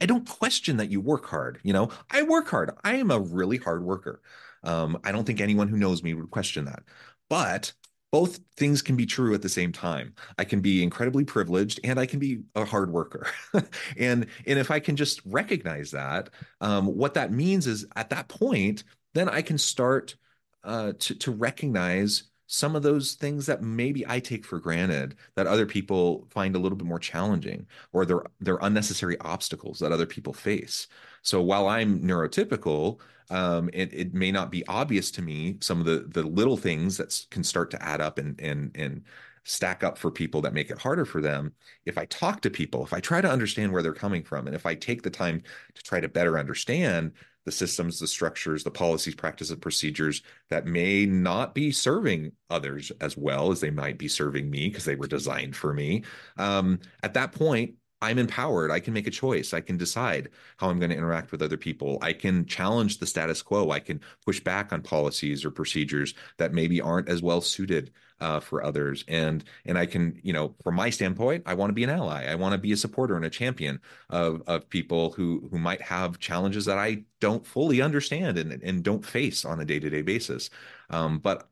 I 0.00 0.06
don't 0.06 0.26
question 0.26 0.78
that 0.78 0.90
you 0.90 1.00
work 1.00 1.26
hard. 1.26 1.60
You 1.62 1.72
know, 1.72 1.90
I 2.10 2.22
work 2.22 2.48
hard. 2.48 2.70
I 2.82 2.94
am 2.94 3.10
a 3.10 3.20
really 3.20 3.58
hard 3.58 3.84
worker. 3.84 4.22
Um, 4.62 4.98
I 5.04 5.12
don't 5.12 5.24
think 5.24 5.40
anyone 5.40 5.68
who 5.68 5.76
knows 5.76 6.02
me 6.02 6.14
would 6.14 6.30
question 6.30 6.64
that. 6.66 6.82
But 7.28 7.72
both 8.12 8.40
things 8.56 8.82
can 8.82 8.96
be 8.96 9.06
true 9.06 9.34
at 9.34 9.42
the 9.42 9.48
same 9.48 9.72
time. 9.72 10.14
I 10.38 10.44
can 10.44 10.60
be 10.60 10.82
incredibly 10.82 11.24
privileged 11.24 11.80
and 11.84 11.98
I 11.98 12.06
can 12.06 12.18
be 12.18 12.40
a 12.54 12.64
hard 12.64 12.90
worker. 12.92 13.26
and 13.96 14.26
and 14.46 14.58
if 14.58 14.70
I 14.70 14.80
can 14.80 14.96
just 14.96 15.20
recognize 15.24 15.92
that, 15.92 16.30
um, 16.60 16.86
what 16.86 17.14
that 17.14 17.32
means 17.32 17.66
is 17.66 17.86
at 17.96 18.10
that 18.10 18.28
point, 18.28 18.84
then 19.14 19.28
I 19.28 19.42
can 19.42 19.58
start 19.58 20.16
uh, 20.64 20.92
to 20.98 21.14
to 21.16 21.30
recognize 21.30 22.24
some 22.52 22.74
of 22.74 22.82
those 22.82 23.14
things 23.14 23.46
that 23.46 23.62
maybe 23.62 24.04
I 24.08 24.18
take 24.18 24.44
for 24.44 24.58
granted 24.58 25.14
that 25.36 25.46
other 25.46 25.66
people 25.66 26.26
find 26.30 26.56
a 26.56 26.58
little 26.58 26.76
bit 26.76 26.86
more 26.86 26.98
challenging, 26.98 27.64
or 27.92 28.04
they're 28.04 28.24
they're 28.40 28.58
unnecessary 28.60 29.16
obstacles 29.20 29.78
that 29.78 29.92
other 29.92 30.04
people 30.06 30.32
face. 30.32 30.88
So 31.22 31.40
while 31.40 31.68
I'm 31.68 32.00
neurotypical, 32.02 32.98
um, 33.30 33.70
it, 33.72 33.94
it 33.94 34.14
may 34.14 34.32
not 34.32 34.50
be 34.50 34.66
obvious 34.66 35.12
to 35.12 35.22
me 35.22 35.58
some 35.60 35.78
of 35.78 35.86
the 35.86 36.08
the 36.08 36.24
little 36.24 36.56
things 36.56 36.96
that 36.96 37.24
can 37.30 37.44
start 37.44 37.70
to 37.70 37.82
add 37.82 38.00
up 38.00 38.18
and 38.18 38.40
and 38.40 38.72
and 38.74 39.04
stack 39.44 39.84
up 39.84 39.96
for 39.96 40.10
people 40.10 40.40
that 40.42 40.52
make 40.52 40.70
it 40.70 40.78
harder 40.78 41.04
for 41.04 41.20
them. 41.20 41.52
If 41.86 41.98
I 41.98 42.04
talk 42.06 42.40
to 42.42 42.50
people, 42.50 42.84
if 42.84 42.92
I 42.92 43.00
try 43.00 43.20
to 43.20 43.30
understand 43.30 43.72
where 43.72 43.82
they're 43.82 43.94
coming 43.94 44.24
from, 44.24 44.46
and 44.48 44.56
if 44.56 44.66
I 44.66 44.74
take 44.74 45.02
the 45.02 45.10
time 45.10 45.42
to 45.74 45.82
try 45.84 46.00
to 46.00 46.08
better 46.08 46.36
understand 46.38 47.12
the 47.44 47.52
systems, 47.52 47.98
the 47.98 48.06
structures, 48.06 48.64
the 48.64 48.70
policies, 48.70 49.14
practices, 49.14 49.56
procedures 49.56 50.22
that 50.50 50.66
may 50.66 51.06
not 51.06 51.54
be 51.54 51.72
serving 51.72 52.32
others 52.50 52.92
as 53.00 53.16
well 53.16 53.50
as 53.50 53.60
they 53.60 53.70
might 53.70 53.98
be 53.98 54.08
serving 54.08 54.50
me 54.50 54.68
because 54.68 54.84
they 54.84 54.96
were 54.96 55.06
designed 55.06 55.56
for 55.56 55.72
me. 55.72 56.04
Um, 56.36 56.80
at 57.02 57.14
that 57.14 57.32
point, 57.32 57.74
I'm 58.02 58.18
empowered. 58.18 58.70
I 58.70 58.80
can 58.80 58.94
make 58.94 59.06
a 59.06 59.10
choice. 59.10 59.52
I 59.52 59.60
can 59.60 59.76
decide 59.76 60.30
how 60.56 60.70
I'm 60.70 60.78
going 60.78 60.90
to 60.90 60.96
interact 60.96 61.32
with 61.32 61.42
other 61.42 61.56
people. 61.58 61.98
I 62.00 62.12
can 62.14 62.46
challenge 62.46 62.98
the 62.98 63.06
status 63.06 63.42
quo. 63.42 63.70
I 63.70 63.80
can 63.80 64.00
push 64.24 64.40
back 64.40 64.72
on 64.72 64.82
policies 64.82 65.44
or 65.44 65.50
procedures 65.50 66.14
that 66.38 66.54
maybe 66.54 66.80
aren't 66.80 67.08
as 67.08 67.22
well 67.22 67.40
suited 67.42 67.92
uh, 68.20 68.40
for 68.40 68.62
others. 68.64 69.04
And 69.08 69.44
and 69.66 69.78
I 69.78 69.86
can, 69.86 70.18
you 70.22 70.32
know, 70.32 70.54
from 70.62 70.76
my 70.76 70.90
standpoint, 70.90 71.42
I 71.46 71.54
want 71.54 71.70
to 71.70 71.74
be 71.74 71.84
an 71.84 71.90
ally. 71.90 72.26
I 72.26 72.34
want 72.34 72.52
to 72.52 72.58
be 72.58 72.72
a 72.72 72.76
supporter 72.76 73.16
and 73.16 73.24
a 73.24 73.30
champion 73.30 73.80
of 74.08 74.42
of 74.46 74.68
people 74.68 75.12
who 75.12 75.48
who 75.50 75.58
might 75.58 75.82
have 75.82 76.18
challenges 76.18 76.64
that 76.66 76.78
I 76.78 77.04
don't 77.20 77.46
fully 77.46 77.80
understand 77.82 78.38
and 78.38 78.62
and 78.62 78.82
don't 78.82 79.04
face 79.04 79.44
on 79.44 79.60
a 79.60 79.64
day 79.64 79.80
to 79.80 79.90
day 79.90 80.02
basis. 80.02 80.50
Um, 80.90 81.18
but 81.18 81.50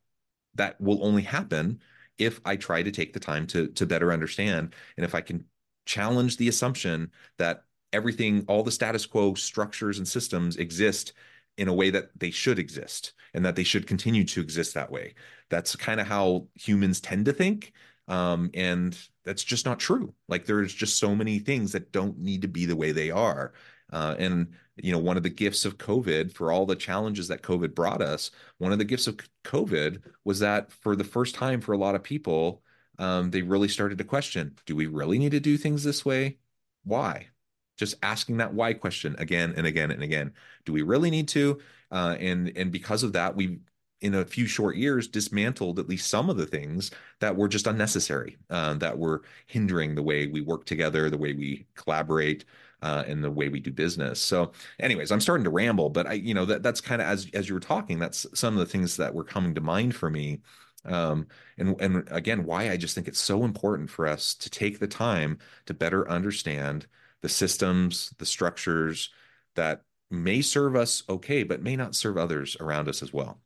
that 0.54 0.80
will 0.80 1.04
only 1.04 1.22
happen 1.22 1.80
if 2.18 2.40
I 2.44 2.56
try 2.56 2.82
to 2.82 2.90
take 2.90 3.12
the 3.12 3.20
time 3.20 3.46
to 3.48 3.68
to 3.68 3.86
better 3.86 4.12
understand 4.12 4.74
and 4.96 5.04
if 5.04 5.14
I 5.14 5.20
can 5.20 5.44
challenge 5.88 6.36
the 6.36 6.48
assumption 6.48 7.10
that 7.38 7.64
everything, 7.92 8.44
all 8.46 8.62
the 8.62 8.70
status 8.70 9.06
quo 9.06 9.34
structures 9.34 9.98
and 9.98 10.06
systems 10.06 10.56
exist 10.56 11.14
in 11.56 11.66
a 11.66 11.74
way 11.74 11.90
that 11.90 12.10
they 12.14 12.30
should 12.30 12.58
exist 12.58 13.14
and 13.32 13.44
that 13.44 13.56
they 13.56 13.64
should 13.64 13.86
continue 13.86 14.22
to 14.22 14.40
exist 14.40 14.74
that 14.74 14.92
way. 14.92 15.14
That's 15.48 15.74
kind 15.74 15.98
of 15.98 16.06
how 16.06 16.46
humans 16.54 17.00
tend 17.00 17.24
to 17.24 17.32
think. 17.32 17.72
Um, 18.06 18.50
and 18.54 18.96
that's 19.24 19.42
just 19.42 19.64
not 19.64 19.80
true. 19.80 20.14
Like 20.28 20.44
there's 20.44 20.74
just 20.74 20.98
so 20.98 21.14
many 21.14 21.38
things 21.38 21.72
that 21.72 21.90
don't 21.90 22.18
need 22.18 22.42
to 22.42 22.48
be 22.48 22.66
the 22.66 22.76
way 22.76 22.92
they 22.92 23.10
are. 23.10 23.54
Uh, 23.90 24.14
and 24.18 24.48
you 24.76 24.92
know, 24.92 24.98
one 24.98 25.16
of 25.16 25.22
the 25.22 25.30
gifts 25.30 25.64
of 25.64 25.78
COVID 25.78 26.32
for 26.32 26.52
all 26.52 26.66
the 26.66 26.76
challenges 26.76 27.28
that 27.28 27.42
COVID 27.42 27.74
brought 27.74 28.02
us, 28.02 28.30
one 28.58 28.72
of 28.72 28.78
the 28.78 28.84
gifts 28.84 29.06
of 29.06 29.18
COVID 29.44 30.02
was 30.24 30.38
that 30.40 30.70
for 30.70 30.94
the 30.94 31.04
first 31.04 31.34
time 31.34 31.60
for 31.60 31.72
a 31.72 31.78
lot 31.78 31.94
of 31.94 32.02
people, 32.02 32.62
um, 32.98 33.30
they 33.30 33.42
really 33.42 33.68
started 33.68 33.98
to 33.98 34.04
question 34.04 34.56
do 34.66 34.74
we 34.76 34.86
really 34.86 35.18
need 35.18 35.32
to 35.32 35.40
do 35.40 35.56
things 35.56 35.84
this 35.84 36.04
way? 36.04 36.38
Why? 36.84 37.28
Just 37.76 37.96
asking 38.02 38.38
that 38.38 38.54
why 38.54 38.74
question 38.74 39.14
again 39.18 39.54
and 39.56 39.66
again 39.66 39.90
and 39.90 40.02
again. 40.02 40.32
Do 40.64 40.72
we 40.72 40.82
really 40.82 41.10
need 41.10 41.28
to? 41.28 41.60
Uh, 41.90 42.16
and 42.18 42.52
and 42.56 42.72
because 42.72 43.02
of 43.02 43.12
that, 43.12 43.36
we 43.36 43.60
in 44.00 44.14
a 44.14 44.24
few 44.24 44.46
short 44.46 44.76
years 44.76 45.08
dismantled 45.08 45.78
at 45.78 45.88
least 45.88 46.08
some 46.08 46.30
of 46.30 46.36
the 46.36 46.46
things 46.46 46.90
that 47.20 47.34
were 47.34 47.48
just 47.48 47.66
unnecessary, 47.66 48.36
uh, 48.50 48.74
that 48.74 48.96
were 48.96 49.22
hindering 49.46 49.94
the 49.94 50.02
way 50.02 50.26
we 50.28 50.40
work 50.40 50.64
together, 50.64 51.10
the 51.10 51.18
way 51.18 51.32
we 51.32 51.66
collaborate, 51.74 52.44
uh, 52.82 53.02
and 53.08 53.24
the 53.24 53.30
way 53.30 53.48
we 53.48 53.58
do 53.58 53.72
business. 53.72 54.20
So, 54.20 54.52
anyways, 54.78 55.10
I'm 55.10 55.20
starting 55.20 55.44
to 55.44 55.50
ramble, 55.50 55.90
but 55.90 56.06
I, 56.06 56.12
you 56.14 56.32
know, 56.32 56.44
that 56.44 56.62
that's 56.62 56.80
kind 56.80 57.02
of 57.02 57.08
as 57.08 57.28
as 57.34 57.48
you 57.48 57.54
were 57.54 57.60
talking, 57.60 57.98
that's 57.98 58.26
some 58.34 58.54
of 58.54 58.60
the 58.60 58.66
things 58.66 58.96
that 58.98 59.14
were 59.14 59.24
coming 59.24 59.54
to 59.54 59.60
mind 59.60 59.96
for 59.96 60.10
me 60.10 60.40
um, 60.84 61.26
and 61.56 61.80
and 61.80 62.08
again, 62.10 62.44
why 62.44 62.70
I 62.70 62.76
just 62.76 62.94
think 62.94 63.08
it's 63.08 63.20
so 63.20 63.44
important 63.44 63.90
for 63.90 64.06
us 64.06 64.34
to 64.34 64.50
take 64.50 64.78
the 64.78 64.88
time 64.88 65.38
to 65.66 65.74
better 65.74 66.08
understand 66.08 66.86
the 67.20 67.28
systems, 67.28 68.14
the 68.18 68.26
structures 68.26 69.10
that 69.54 69.82
may 70.10 70.40
serve 70.40 70.76
us 70.76 71.02
okay, 71.08 71.42
but 71.42 71.62
may 71.62 71.76
not 71.76 71.94
serve 71.94 72.16
others 72.16 72.56
around 72.60 72.88
us 72.88 73.02
as 73.02 73.12
well. 73.12 73.40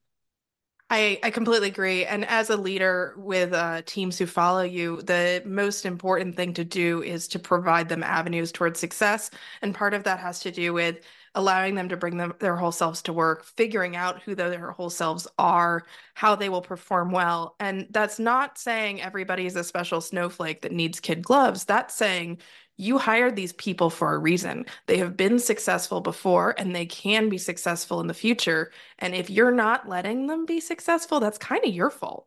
I, 0.90 1.18
I 1.22 1.30
completely 1.30 1.68
agree. 1.68 2.04
And 2.04 2.22
as 2.26 2.50
a 2.50 2.56
leader 2.56 3.14
with 3.16 3.54
uh, 3.54 3.80
teams 3.86 4.18
who 4.18 4.26
follow 4.26 4.60
you, 4.60 5.00
the 5.00 5.42
most 5.46 5.86
important 5.86 6.36
thing 6.36 6.52
to 6.52 6.64
do 6.64 7.02
is 7.02 7.28
to 7.28 7.38
provide 7.38 7.88
them 7.88 8.02
avenues 8.02 8.52
towards 8.52 8.78
success. 8.78 9.30
And 9.62 9.74
part 9.74 9.94
of 9.94 10.04
that 10.04 10.18
has 10.18 10.40
to 10.40 10.50
do 10.50 10.74
with 10.74 10.98
allowing 11.34 11.74
them 11.74 11.88
to 11.88 11.96
bring 11.96 12.16
them 12.16 12.34
their 12.40 12.56
whole 12.56 12.72
selves 12.72 13.02
to 13.02 13.12
work, 13.12 13.44
figuring 13.44 13.96
out 13.96 14.22
who 14.22 14.34
their 14.34 14.70
whole 14.70 14.90
selves 14.90 15.26
are, 15.38 15.84
how 16.14 16.34
they 16.34 16.48
will 16.48 16.62
perform 16.62 17.10
well. 17.10 17.56
And 17.58 17.86
that's 17.90 18.18
not 18.18 18.58
saying 18.58 19.00
everybody 19.00 19.46
is 19.46 19.56
a 19.56 19.64
special 19.64 20.00
snowflake 20.00 20.62
that 20.62 20.72
needs 20.72 21.00
kid 21.00 21.24
gloves. 21.24 21.64
That's 21.64 21.94
saying 21.94 22.38
you 22.76 22.98
hired 22.98 23.36
these 23.36 23.52
people 23.52 23.90
for 23.90 24.14
a 24.14 24.18
reason. 24.18 24.66
They 24.86 24.98
have 24.98 25.16
been 25.16 25.38
successful 25.38 26.00
before 26.00 26.54
and 26.58 26.74
they 26.74 26.86
can 26.86 27.28
be 27.28 27.38
successful 27.38 28.00
in 28.00 28.06
the 28.06 28.14
future. 28.14 28.72
And 28.98 29.14
if 29.14 29.30
you're 29.30 29.52
not 29.52 29.88
letting 29.88 30.26
them 30.26 30.46
be 30.46 30.60
successful, 30.60 31.20
that's 31.20 31.38
kind 31.38 31.64
of 31.64 31.74
your 31.74 31.90
fault. 31.90 32.26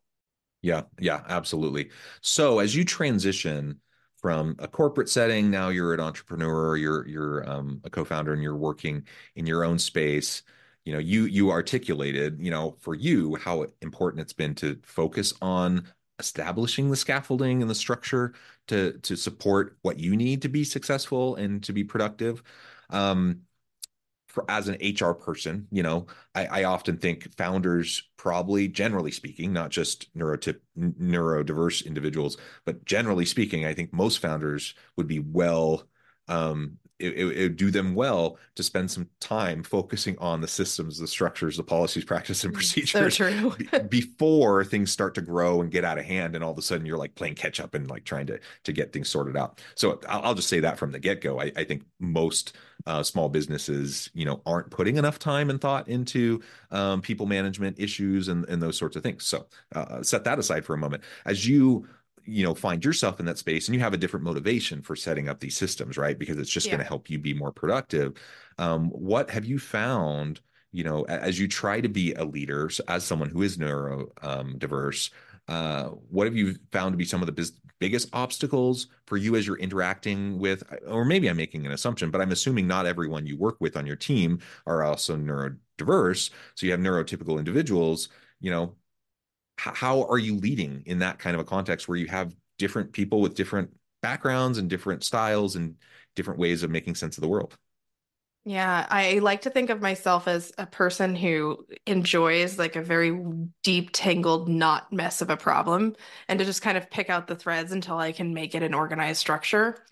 Yeah, 0.62 0.84
yeah, 1.00 1.22
absolutely. 1.28 1.92
So 2.22 2.60
as 2.60 2.76
you 2.76 2.86
transition 2.86 3.82
from 4.26 4.56
a 4.58 4.68
corporate 4.68 5.08
setting, 5.08 5.52
now 5.52 5.70
you're 5.70 5.94
an 5.94 6.00
entrepreneur, 6.00 6.76
you're 6.76 7.08
you're 7.08 7.48
um, 7.48 7.80
a 7.84 7.92
co-founder, 7.92 8.34
and 8.34 8.42
you're 8.42 8.56
working 8.56 9.06
in 9.36 9.46
your 9.46 9.64
own 9.64 9.78
space. 9.78 10.42
You 10.84 10.94
know, 10.94 11.00
you 11.00 11.26
you 11.26 11.52
articulated, 11.52 12.40
you 12.42 12.50
know, 12.50 12.76
for 12.80 12.96
you 12.96 13.36
how 13.36 13.68
important 13.84 14.22
it's 14.22 14.34
been 14.34 14.56
to 14.56 14.80
focus 14.82 15.32
on 15.44 15.88
establishing 16.18 16.90
the 16.90 16.96
scaffolding 16.96 17.62
and 17.62 17.70
the 17.70 17.76
structure 17.76 18.34
to 18.66 18.94
to 19.04 19.16
support 19.16 19.78
what 19.84 20.00
you 20.00 20.16
need 20.16 20.42
to 20.42 20.50
be 20.50 20.64
successful 20.64 21.36
and 21.36 21.62
to 21.64 21.72
be 21.72 21.84
productive 21.84 22.42
um 22.90 23.42
for 24.36 24.46
as 24.50 24.68
an 24.68 24.78
hr 25.00 25.14
person 25.14 25.66
you 25.72 25.82
know 25.82 26.06
I, 26.36 26.46
I 26.46 26.64
often 26.66 26.98
think 26.98 27.34
founders 27.38 28.04
probably 28.18 28.68
generally 28.68 29.12
speaking 29.12 29.54
not 29.54 29.72
just 29.72 30.14
neurotip 30.16 30.60
neurodiverse 30.78 31.86
individuals 31.86 32.38
but 32.66 32.84
generally 32.86 33.26
speaking 33.26 33.66
i 33.66 33.74
think 33.74 33.94
most 33.94 34.20
founders 34.20 34.76
would 34.98 35.08
be 35.08 35.20
well 35.20 35.88
um 36.28 36.78
it, 37.00 37.14
it, 37.14 37.26
it, 37.38 37.42
would 37.44 37.58
do 37.58 37.72
them 37.72 37.94
well 37.94 38.38
to 38.56 38.64
spend 38.64 38.90
some 38.90 39.10
time 39.20 39.64
focusing 39.64 40.18
on 40.20 40.42
the 40.42 40.48
systems, 40.48 40.98
the 40.98 41.08
structures, 41.08 41.58
the 41.58 41.64
policies, 41.64 42.06
practices, 42.06 42.46
and 42.46 42.54
mm, 42.54 42.58
procedures 42.58 43.18
so 43.18 43.80
before 43.90 44.64
things 44.64 44.92
start 44.92 45.14
to 45.16 45.22
grow 45.22 45.62
and 45.62 45.72
get 45.72 45.84
out 45.84 45.98
of 45.98 46.06
hand, 46.06 46.36
and 46.36 46.44
all 46.44 46.52
of 46.52 46.58
a 46.58 46.62
sudden 46.62 46.86
you're 46.86 46.98
like 46.98 47.16
playing 47.16 47.36
catch 47.36 47.60
up 47.60 47.74
and 47.74 47.90
like 47.90 48.06
trying 48.06 48.26
to 48.28 48.40
to 48.64 48.72
get 48.72 48.94
things 48.94 49.10
sorted 49.10 49.36
out. 49.36 49.62
So 49.76 50.00
I'll, 50.08 50.22
I'll 50.22 50.36
just 50.36 50.50
say 50.50 50.60
that 50.62 50.78
from 50.78 50.92
the 50.92 51.00
get 51.00 51.22
go. 51.22 51.40
I, 51.40 51.52
I, 51.58 51.64
think 51.66 51.84
most 52.00 52.56
uh, 52.86 53.04
small 53.04 53.28
businesses, 53.28 54.10
you 54.14 54.26
know, 54.26 54.42
aren't 54.46 54.70
putting 54.70 54.98
enough 54.98 55.20
time 55.20 55.50
and 55.50 55.60
thought 55.60 55.88
into 55.88 56.42
um, 56.72 57.02
people 57.02 57.26
management 57.26 57.80
issues 57.80 58.30
and 58.30 58.48
and 58.48 58.62
those 58.62 58.78
sorts 58.78 58.96
of 58.96 59.04
things. 59.04 59.26
So 59.26 59.48
uh, 59.74 60.02
set 60.02 60.24
that 60.24 60.40
aside 60.40 60.64
for 60.66 60.74
a 60.74 60.78
moment. 60.78 61.04
As 61.26 61.48
you 61.48 61.88
you 62.26 62.44
know 62.44 62.54
find 62.54 62.84
yourself 62.84 63.20
in 63.20 63.26
that 63.26 63.38
space 63.38 63.68
and 63.68 63.76
you 63.76 63.82
have 63.82 63.94
a 63.94 63.98
different 63.98 64.24
motivation 64.24 64.82
for 64.82 64.96
setting 64.96 65.30
up 65.30 65.40
these 65.40 65.56
systems 65.56 65.98
right 65.98 66.18
because 66.20 66.38
it's 66.38 66.50
just 66.50 66.66
yeah. 66.66 66.72
going 66.74 66.82
to 66.82 66.88
help 66.88 67.10
you 67.10 67.20
be 67.20 67.34
more 67.34 67.52
productive 67.52 68.14
um, 68.58 68.90
what 68.90 69.30
have 69.30 69.46
you 69.46 69.60
found 69.60 70.42
you 70.72 70.84
know 70.84 71.04
as 71.04 71.40
you 71.40 71.48
try 71.48 71.80
to 71.80 71.90
be 71.90 72.14
a 72.14 72.24
leader 72.24 72.70
as 72.88 73.04
someone 73.04 73.30
who 73.30 73.42
is 73.42 73.58
neuro 73.58 74.08
um, 74.22 74.58
diverse 74.58 75.12
uh, 75.48 75.86
what 76.10 76.26
have 76.26 76.36
you 76.36 76.56
found 76.72 76.92
to 76.94 76.98
be 76.98 77.06
some 77.06 77.22
of 77.22 77.28
the 77.28 77.32
biz- 77.32 77.60
biggest 77.80 78.10
obstacles 78.14 78.88
for 79.06 79.16
you 79.16 79.36
as 79.36 79.46
you're 79.46 79.58
interacting 79.58 80.40
with 80.40 80.64
or 80.88 81.06
maybe 81.06 81.28
i'm 81.28 81.38
making 81.38 81.66
an 81.66 81.72
assumption 81.72 82.10
but 82.10 82.22
i'm 82.22 82.32
assuming 82.32 82.68
not 82.68 82.86
everyone 82.86 83.28
you 83.28 83.38
work 83.38 83.58
with 83.60 83.78
on 83.78 83.86
your 83.86 83.96
team 83.96 84.40
are 84.66 84.84
also 84.84 85.16
neurodiverse 85.16 86.30
so 86.56 86.66
you 86.66 86.72
have 86.72 86.80
neurotypical 86.80 87.38
individuals 87.38 88.10
you 88.40 88.50
know 88.50 88.76
how 89.58 90.04
are 90.04 90.18
you 90.18 90.36
leading 90.36 90.84
in 90.86 91.00
that 91.00 91.20
kind 91.20 91.36
of 91.36 91.42
a 91.42 91.46
context 91.46 91.88
where 91.88 91.98
you 91.98 92.08
have 92.08 92.36
different 92.58 92.92
people 92.94 93.22
with 93.22 93.36
different 93.36 93.72
backgrounds 94.02 94.58
and 94.58 94.70
different 94.70 95.04
styles 95.04 95.56
and 95.56 95.76
different 96.16 96.40
ways 96.40 96.64
of 96.64 96.70
making 96.72 96.96
sense 96.96 97.18
of 97.18 97.22
the 97.22 97.28
world 97.28 97.58
yeah, 98.48 98.86
I 98.92 99.20
like 99.20 99.42
to 99.42 99.50
think 99.50 99.72
of 99.72 99.82
myself 99.82 100.28
as 100.28 100.52
a 100.60 100.68
person 100.68 101.16
who 101.16 101.66
enjoys 101.88 102.60
like 102.60 102.76
a 102.76 102.82
very 102.82 103.20
deep, 103.64 103.90
tangled 103.92 104.48
knot 104.48 104.94
mess 104.94 105.22
of 105.22 105.32
a 105.32 105.38
problem 105.38 105.96
and 106.28 106.38
to 106.38 106.46
just 106.46 106.62
kind 106.62 106.78
of 106.78 106.92
pick 106.92 107.10
out 107.10 107.26
the 107.26 107.36
threads 107.36 107.72
until 107.72 107.98
I 107.98 108.12
can 108.12 108.36
make 108.36 108.54
it 108.54 108.62
an 108.62 108.76
organized 108.76 109.20
structure. 109.20 109.84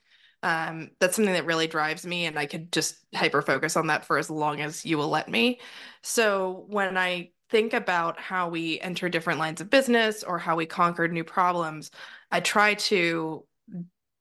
Um, 0.43 0.91
that's 0.99 1.15
something 1.15 1.33
that 1.33 1.45
really 1.45 1.67
drives 1.67 2.05
me, 2.05 2.25
and 2.25 2.37
I 2.37 2.45
could 2.45 2.71
just 2.71 2.97
hyper 3.15 3.41
focus 3.41 3.75
on 3.75 3.87
that 3.87 4.05
for 4.05 4.17
as 4.19 4.29
long 4.29 4.61
as 4.61 4.85
you 4.85 4.97
will 4.99 5.09
let 5.09 5.29
me. 5.29 5.59
So 6.03 6.65
when 6.67 6.95
I 6.97 7.31
think 7.53 7.73
about 7.73 8.19
how 8.19 8.49
we 8.49 8.79
enter 8.79 9.07
different 9.09 9.37
lines 9.37 9.61
of 9.61 9.69
business 9.69 10.23
or 10.23 10.39
how 10.39 10.55
we 10.55 10.65
conquered 10.65 11.13
new 11.13 11.23
problems, 11.23 11.91
I 12.31 12.39
try 12.39 12.73
to 12.73 13.45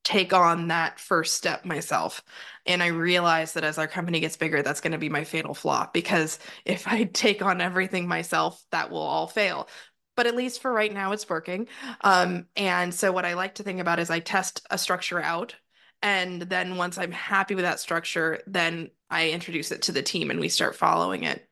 take 0.03 0.33
on 0.33 0.67
that 0.67 0.99
first 0.99 1.33
step 1.33 1.65
myself. 1.65 2.23
And 2.67 2.83
I 2.83 2.87
realize 2.87 3.53
that 3.53 3.63
as 3.63 3.79
our 3.79 3.87
company 3.87 4.19
gets 4.19 4.37
bigger, 4.37 4.61
that's 4.61 4.81
going 4.81 4.91
to 4.91 4.99
be 4.99 5.09
my 5.09 5.23
fatal 5.23 5.55
flaw 5.55 5.89
because 5.91 6.37
if 6.63 6.87
I 6.87 7.03
take 7.13 7.41
on 7.41 7.59
everything 7.59 8.07
myself, 8.07 8.63
that 8.69 8.91
will 8.91 8.99
all 8.99 9.25
fail. 9.25 9.67
But 10.15 10.27
at 10.27 10.35
least 10.35 10.61
for 10.61 10.71
right 10.71 10.93
now, 10.93 11.11
it's 11.11 11.27
working. 11.27 11.67
Um, 12.01 12.45
and 12.55 12.93
so, 12.93 13.11
what 13.11 13.25
I 13.25 13.33
like 13.33 13.55
to 13.55 13.63
think 13.63 13.79
about 13.79 13.97
is 13.97 14.11
I 14.11 14.19
test 14.19 14.63
a 14.69 14.77
structure 14.77 15.19
out. 15.19 15.55
And 16.03 16.43
then 16.43 16.77
once 16.77 16.99
I'm 16.99 17.11
happy 17.11 17.55
with 17.55 17.63
that 17.65 17.79
structure, 17.79 18.41
then 18.45 18.91
I 19.09 19.31
introduce 19.31 19.71
it 19.71 19.81
to 19.83 19.91
the 19.91 20.03
team 20.03 20.29
and 20.29 20.39
we 20.39 20.49
start 20.49 20.75
following 20.75 21.23
it. 21.23 21.49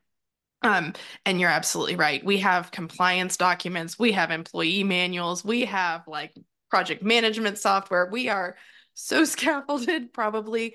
Um, 0.62 0.92
and 1.26 1.40
you're 1.40 1.50
absolutely 1.50 1.96
right. 1.96 2.24
We 2.24 2.38
have 2.38 2.70
compliance 2.70 3.36
documents, 3.36 3.98
we 3.98 4.12
have 4.12 4.30
employee 4.30 4.84
manuals, 4.84 5.44
we 5.44 5.64
have 5.64 6.06
like 6.06 6.34
project 6.70 7.02
management 7.02 7.58
software. 7.58 8.08
We 8.10 8.28
are 8.28 8.56
so 8.94 9.24
scaffolded, 9.26 10.12
probably 10.12 10.74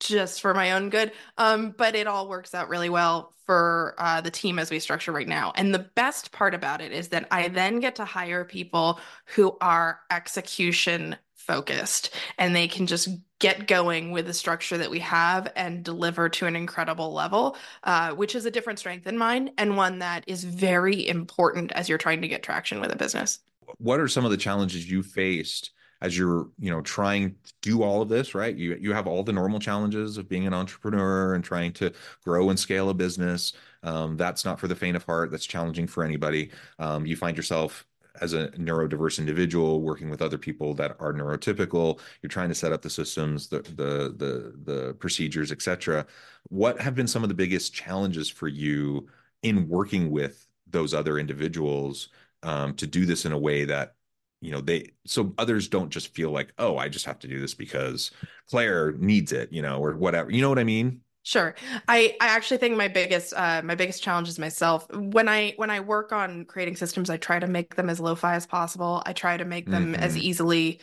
just 0.00 0.40
for 0.40 0.54
my 0.54 0.72
own 0.72 0.90
good. 0.90 1.12
Um, 1.38 1.74
but 1.76 1.94
it 1.94 2.06
all 2.06 2.28
works 2.28 2.54
out 2.54 2.68
really 2.68 2.88
well 2.88 3.34
for 3.46 3.94
uh, 3.98 4.20
the 4.20 4.30
team 4.30 4.58
as 4.58 4.70
we 4.70 4.78
structure 4.78 5.12
right 5.12 5.28
now. 5.28 5.52
And 5.54 5.74
the 5.74 5.90
best 5.94 6.32
part 6.32 6.54
about 6.54 6.80
it 6.80 6.92
is 6.92 7.08
that 7.08 7.28
I 7.30 7.48
then 7.48 7.80
get 7.80 7.96
to 7.96 8.04
hire 8.04 8.44
people 8.44 9.00
who 9.34 9.56
are 9.60 10.00
execution 10.10 11.16
focused 11.42 12.14
and 12.38 12.54
they 12.54 12.68
can 12.68 12.86
just 12.86 13.08
get 13.38 13.66
going 13.66 14.12
with 14.12 14.26
the 14.26 14.32
structure 14.32 14.78
that 14.78 14.90
we 14.90 15.00
have 15.00 15.50
and 15.56 15.84
deliver 15.84 16.28
to 16.28 16.46
an 16.46 16.54
incredible 16.54 17.12
level, 17.12 17.56
uh, 17.84 18.12
which 18.12 18.34
is 18.34 18.46
a 18.46 18.50
different 18.50 18.78
strength 18.78 19.06
in 19.06 19.18
mine 19.18 19.50
and 19.58 19.76
one 19.76 19.98
that 19.98 20.24
is 20.26 20.44
very 20.44 21.06
important 21.08 21.72
as 21.72 21.88
you're 21.88 21.98
trying 21.98 22.22
to 22.22 22.28
get 22.28 22.42
traction 22.42 22.80
with 22.80 22.92
a 22.92 22.96
business. 22.96 23.40
What 23.78 24.00
are 24.00 24.08
some 24.08 24.24
of 24.24 24.30
the 24.30 24.36
challenges 24.36 24.88
you 24.88 25.02
faced 25.02 25.72
as 26.02 26.18
you're, 26.18 26.48
you 26.58 26.70
know, 26.70 26.80
trying 26.80 27.30
to 27.30 27.52
do 27.62 27.82
all 27.82 28.02
of 28.02 28.08
this, 28.08 28.34
right? 28.34 28.56
You 28.56 28.76
you 28.80 28.92
have 28.92 29.06
all 29.06 29.22
the 29.22 29.32
normal 29.32 29.60
challenges 29.60 30.18
of 30.18 30.28
being 30.28 30.46
an 30.46 30.52
entrepreneur 30.52 31.34
and 31.34 31.44
trying 31.44 31.72
to 31.74 31.92
grow 32.24 32.50
and 32.50 32.58
scale 32.58 32.90
a 32.90 32.94
business. 32.94 33.52
Um, 33.84 34.16
that's 34.16 34.44
not 34.44 34.58
for 34.58 34.66
the 34.68 34.74
faint 34.74 34.96
of 34.96 35.04
heart. 35.04 35.30
That's 35.30 35.46
challenging 35.46 35.86
for 35.86 36.02
anybody. 36.04 36.50
Um, 36.80 37.06
you 37.06 37.16
find 37.16 37.36
yourself 37.36 37.86
as 38.20 38.32
a 38.32 38.48
neurodiverse 38.50 39.18
individual 39.18 39.80
working 39.80 40.10
with 40.10 40.22
other 40.22 40.38
people 40.38 40.74
that 40.74 40.96
are 40.98 41.12
neurotypical 41.12 41.98
you're 42.20 42.28
trying 42.28 42.48
to 42.48 42.54
set 42.54 42.72
up 42.72 42.82
the 42.82 42.90
systems 42.90 43.48
the 43.48 43.60
the 43.76 44.14
the, 44.16 44.72
the 44.72 44.94
procedures 44.94 45.50
etc 45.52 46.06
what 46.48 46.80
have 46.80 46.94
been 46.94 47.06
some 47.06 47.22
of 47.22 47.28
the 47.28 47.34
biggest 47.34 47.72
challenges 47.72 48.28
for 48.28 48.48
you 48.48 49.06
in 49.42 49.68
working 49.68 50.10
with 50.10 50.46
those 50.68 50.94
other 50.94 51.18
individuals 51.18 52.08
um, 52.42 52.74
to 52.74 52.86
do 52.86 53.06
this 53.06 53.24
in 53.24 53.32
a 53.32 53.38
way 53.38 53.64
that 53.64 53.94
you 54.40 54.50
know 54.50 54.60
they 54.60 54.90
so 55.06 55.32
others 55.38 55.68
don't 55.68 55.90
just 55.90 56.14
feel 56.14 56.30
like 56.30 56.52
oh 56.58 56.76
i 56.76 56.88
just 56.88 57.06
have 57.06 57.18
to 57.18 57.28
do 57.28 57.40
this 57.40 57.54
because 57.54 58.10
claire 58.50 58.92
needs 58.92 59.32
it 59.32 59.50
you 59.52 59.62
know 59.62 59.78
or 59.78 59.96
whatever 59.96 60.30
you 60.30 60.42
know 60.42 60.48
what 60.48 60.58
i 60.58 60.64
mean 60.64 61.00
Sure. 61.24 61.54
I, 61.86 62.16
I 62.20 62.28
actually 62.28 62.56
think 62.56 62.76
my 62.76 62.88
biggest 62.88 63.32
uh, 63.36 63.62
my 63.62 63.76
biggest 63.76 64.02
challenge 64.02 64.28
is 64.28 64.38
myself. 64.38 64.92
When 64.92 65.28
I 65.28 65.52
when 65.56 65.70
I 65.70 65.80
work 65.80 66.12
on 66.12 66.44
creating 66.46 66.76
systems, 66.76 67.10
I 67.10 67.16
try 67.16 67.38
to 67.38 67.46
make 67.46 67.76
them 67.76 67.88
as 67.88 68.00
lo-fi 68.00 68.34
as 68.34 68.44
possible. 68.44 69.02
I 69.06 69.12
try 69.12 69.36
to 69.36 69.44
make 69.44 69.70
them 69.70 69.92
mm-hmm. 69.92 70.02
as 70.02 70.16
easily 70.16 70.80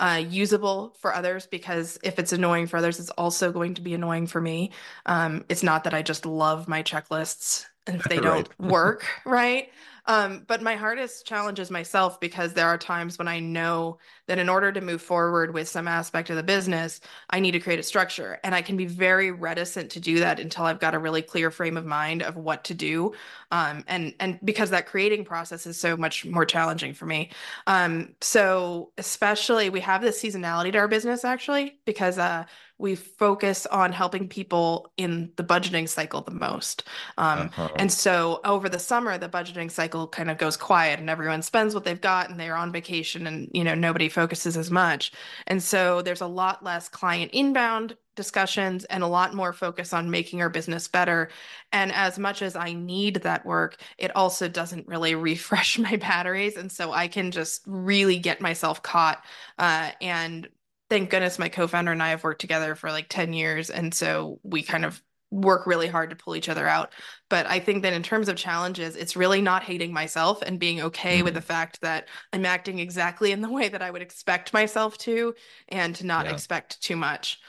uh, 0.00 0.22
usable 0.28 0.96
for 0.98 1.14
others 1.14 1.46
because 1.46 1.98
if 2.02 2.18
it's 2.18 2.32
annoying 2.32 2.66
for 2.66 2.78
others, 2.78 2.98
it's 2.98 3.10
also 3.10 3.52
going 3.52 3.74
to 3.74 3.82
be 3.82 3.92
annoying 3.92 4.26
for 4.26 4.40
me. 4.40 4.72
Um, 5.06 5.44
it's 5.48 5.62
not 5.62 5.84
that 5.84 5.94
I 5.94 6.02
just 6.02 6.24
love 6.24 6.68
my 6.68 6.82
checklists 6.82 7.66
and 7.86 7.96
if 7.96 8.04
they 8.04 8.18
don't 8.20 8.48
work, 8.58 9.06
right? 9.26 9.70
Um, 10.06 10.44
but 10.48 10.62
my 10.62 10.74
hardest 10.74 11.26
challenge 11.26 11.60
is 11.60 11.70
myself 11.70 12.18
because 12.20 12.52
there 12.52 12.66
are 12.66 12.78
times 12.78 13.18
when 13.18 13.28
I 13.28 13.38
know 13.40 13.98
that 14.26 14.38
in 14.38 14.48
order 14.48 14.72
to 14.72 14.80
move 14.80 15.00
forward 15.00 15.54
with 15.54 15.68
some 15.68 15.86
aspect 15.86 16.30
of 16.30 16.36
the 16.36 16.42
business, 16.42 17.00
I 17.30 17.40
need 17.40 17.52
to 17.52 17.60
create 17.60 17.78
a 17.78 17.82
structure. 17.84 18.38
And 18.42 18.54
I 18.54 18.62
can 18.62 18.76
be 18.76 18.86
very 18.86 19.30
reticent 19.30 19.90
to 19.92 20.00
do 20.00 20.18
that 20.20 20.40
until 20.40 20.64
I've 20.64 20.80
got 20.80 20.94
a 20.94 20.98
really 20.98 21.22
clear 21.22 21.50
frame 21.50 21.76
of 21.76 21.86
mind 21.86 22.22
of 22.22 22.36
what 22.36 22.64
to 22.64 22.74
do. 22.74 23.12
Um, 23.50 23.84
and 23.86 24.14
and 24.18 24.38
because 24.44 24.70
that 24.70 24.86
creating 24.86 25.24
process 25.24 25.66
is 25.66 25.78
so 25.78 25.96
much 25.96 26.24
more 26.24 26.44
challenging 26.44 26.94
for 26.94 27.06
me. 27.06 27.30
Um, 27.66 28.14
so 28.20 28.92
especially 28.98 29.70
we 29.70 29.80
have 29.80 30.02
this 30.02 30.22
seasonality 30.22 30.72
to 30.72 30.78
our 30.78 30.88
business 30.88 31.24
actually, 31.24 31.78
because 31.84 32.18
uh 32.18 32.44
we 32.82 32.96
focus 32.96 33.64
on 33.66 33.92
helping 33.92 34.28
people 34.28 34.92
in 34.96 35.30
the 35.36 35.44
budgeting 35.44 35.88
cycle 35.88 36.20
the 36.20 36.32
most. 36.32 36.82
Um, 37.16 37.42
uh-huh. 37.42 37.68
And 37.76 37.92
so 37.92 38.40
over 38.44 38.68
the 38.68 38.80
summer, 38.80 39.16
the 39.16 39.28
budgeting 39.28 39.70
cycle 39.70 40.08
kind 40.08 40.28
of 40.28 40.36
goes 40.36 40.56
quiet 40.56 40.98
and 40.98 41.08
everyone 41.08 41.42
spends 41.42 41.74
what 41.74 41.84
they've 41.84 42.00
got 42.00 42.28
and 42.28 42.40
they're 42.40 42.56
on 42.56 42.72
vacation 42.72 43.28
and, 43.28 43.48
you 43.54 43.62
know, 43.62 43.76
nobody 43.76 44.08
focuses 44.08 44.56
as 44.56 44.68
much. 44.68 45.12
And 45.46 45.62
so 45.62 46.02
there's 46.02 46.22
a 46.22 46.26
lot 46.26 46.64
less 46.64 46.88
client 46.88 47.30
inbound 47.32 47.96
discussions 48.16 48.84
and 48.86 49.04
a 49.04 49.06
lot 49.06 49.32
more 49.32 49.52
focus 49.52 49.92
on 49.92 50.10
making 50.10 50.42
our 50.42 50.50
business 50.50 50.88
better. 50.88 51.30
And 51.70 51.92
as 51.92 52.18
much 52.18 52.42
as 52.42 52.56
I 52.56 52.72
need 52.72 53.16
that 53.22 53.46
work, 53.46 53.80
it 53.96 54.14
also 54.16 54.48
doesn't 54.48 54.88
really 54.88 55.14
refresh 55.30 55.78
my 55.78 55.96
batteries. 55.96 56.56
And 56.56 56.70
so 56.70 56.90
I 56.90 57.06
can 57.06 57.30
just 57.30 57.62
really 57.64 58.18
get 58.18 58.40
myself 58.40 58.82
caught 58.82 59.24
uh, 59.58 59.92
and 60.00 60.48
thank 60.92 61.08
goodness 61.08 61.38
my 61.38 61.48
co-founder 61.48 61.90
and 61.90 62.02
I 62.02 62.10
have 62.10 62.22
worked 62.22 62.42
together 62.42 62.74
for 62.74 62.90
like 62.90 63.06
10 63.08 63.32
years 63.32 63.70
and 63.70 63.94
so 63.94 64.38
we 64.42 64.62
kind 64.62 64.84
of 64.84 65.02
work 65.30 65.66
really 65.66 65.88
hard 65.88 66.10
to 66.10 66.16
pull 66.16 66.36
each 66.36 66.50
other 66.50 66.68
out 66.68 66.92
but 67.30 67.46
i 67.46 67.58
think 67.58 67.82
that 67.82 67.94
in 67.94 68.02
terms 68.02 68.28
of 68.28 68.36
challenges 68.36 68.96
it's 68.96 69.16
really 69.16 69.40
not 69.40 69.62
hating 69.62 69.90
myself 69.90 70.42
and 70.42 70.60
being 70.60 70.82
okay 70.82 71.16
mm-hmm. 71.16 71.24
with 71.24 71.32
the 71.32 71.40
fact 71.40 71.80
that 71.80 72.06
i'm 72.34 72.44
acting 72.44 72.78
exactly 72.78 73.32
in 73.32 73.40
the 73.40 73.48
way 73.48 73.70
that 73.70 73.80
i 73.80 73.90
would 73.90 74.02
expect 74.02 74.52
myself 74.52 74.98
to 74.98 75.34
and 75.70 75.94
to 75.94 76.04
not 76.04 76.26
yeah. 76.26 76.32
expect 76.32 76.82
too 76.82 76.96
much 76.96 77.40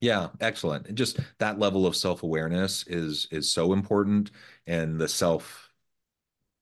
yeah 0.00 0.28
excellent 0.40 0.86
And 0.86 0.96
just 0.96 1.18
that 1.40 1.58
level 1.58 1.84
of 1.84 1.96
self-awareness 1.96 2.86
is 2.86 3.26
is 3.32 3.50
so 3.50 3.72
important 3.72 4.30
and 4.68 5.00
the 5.00 5.08
self 5.08 5.67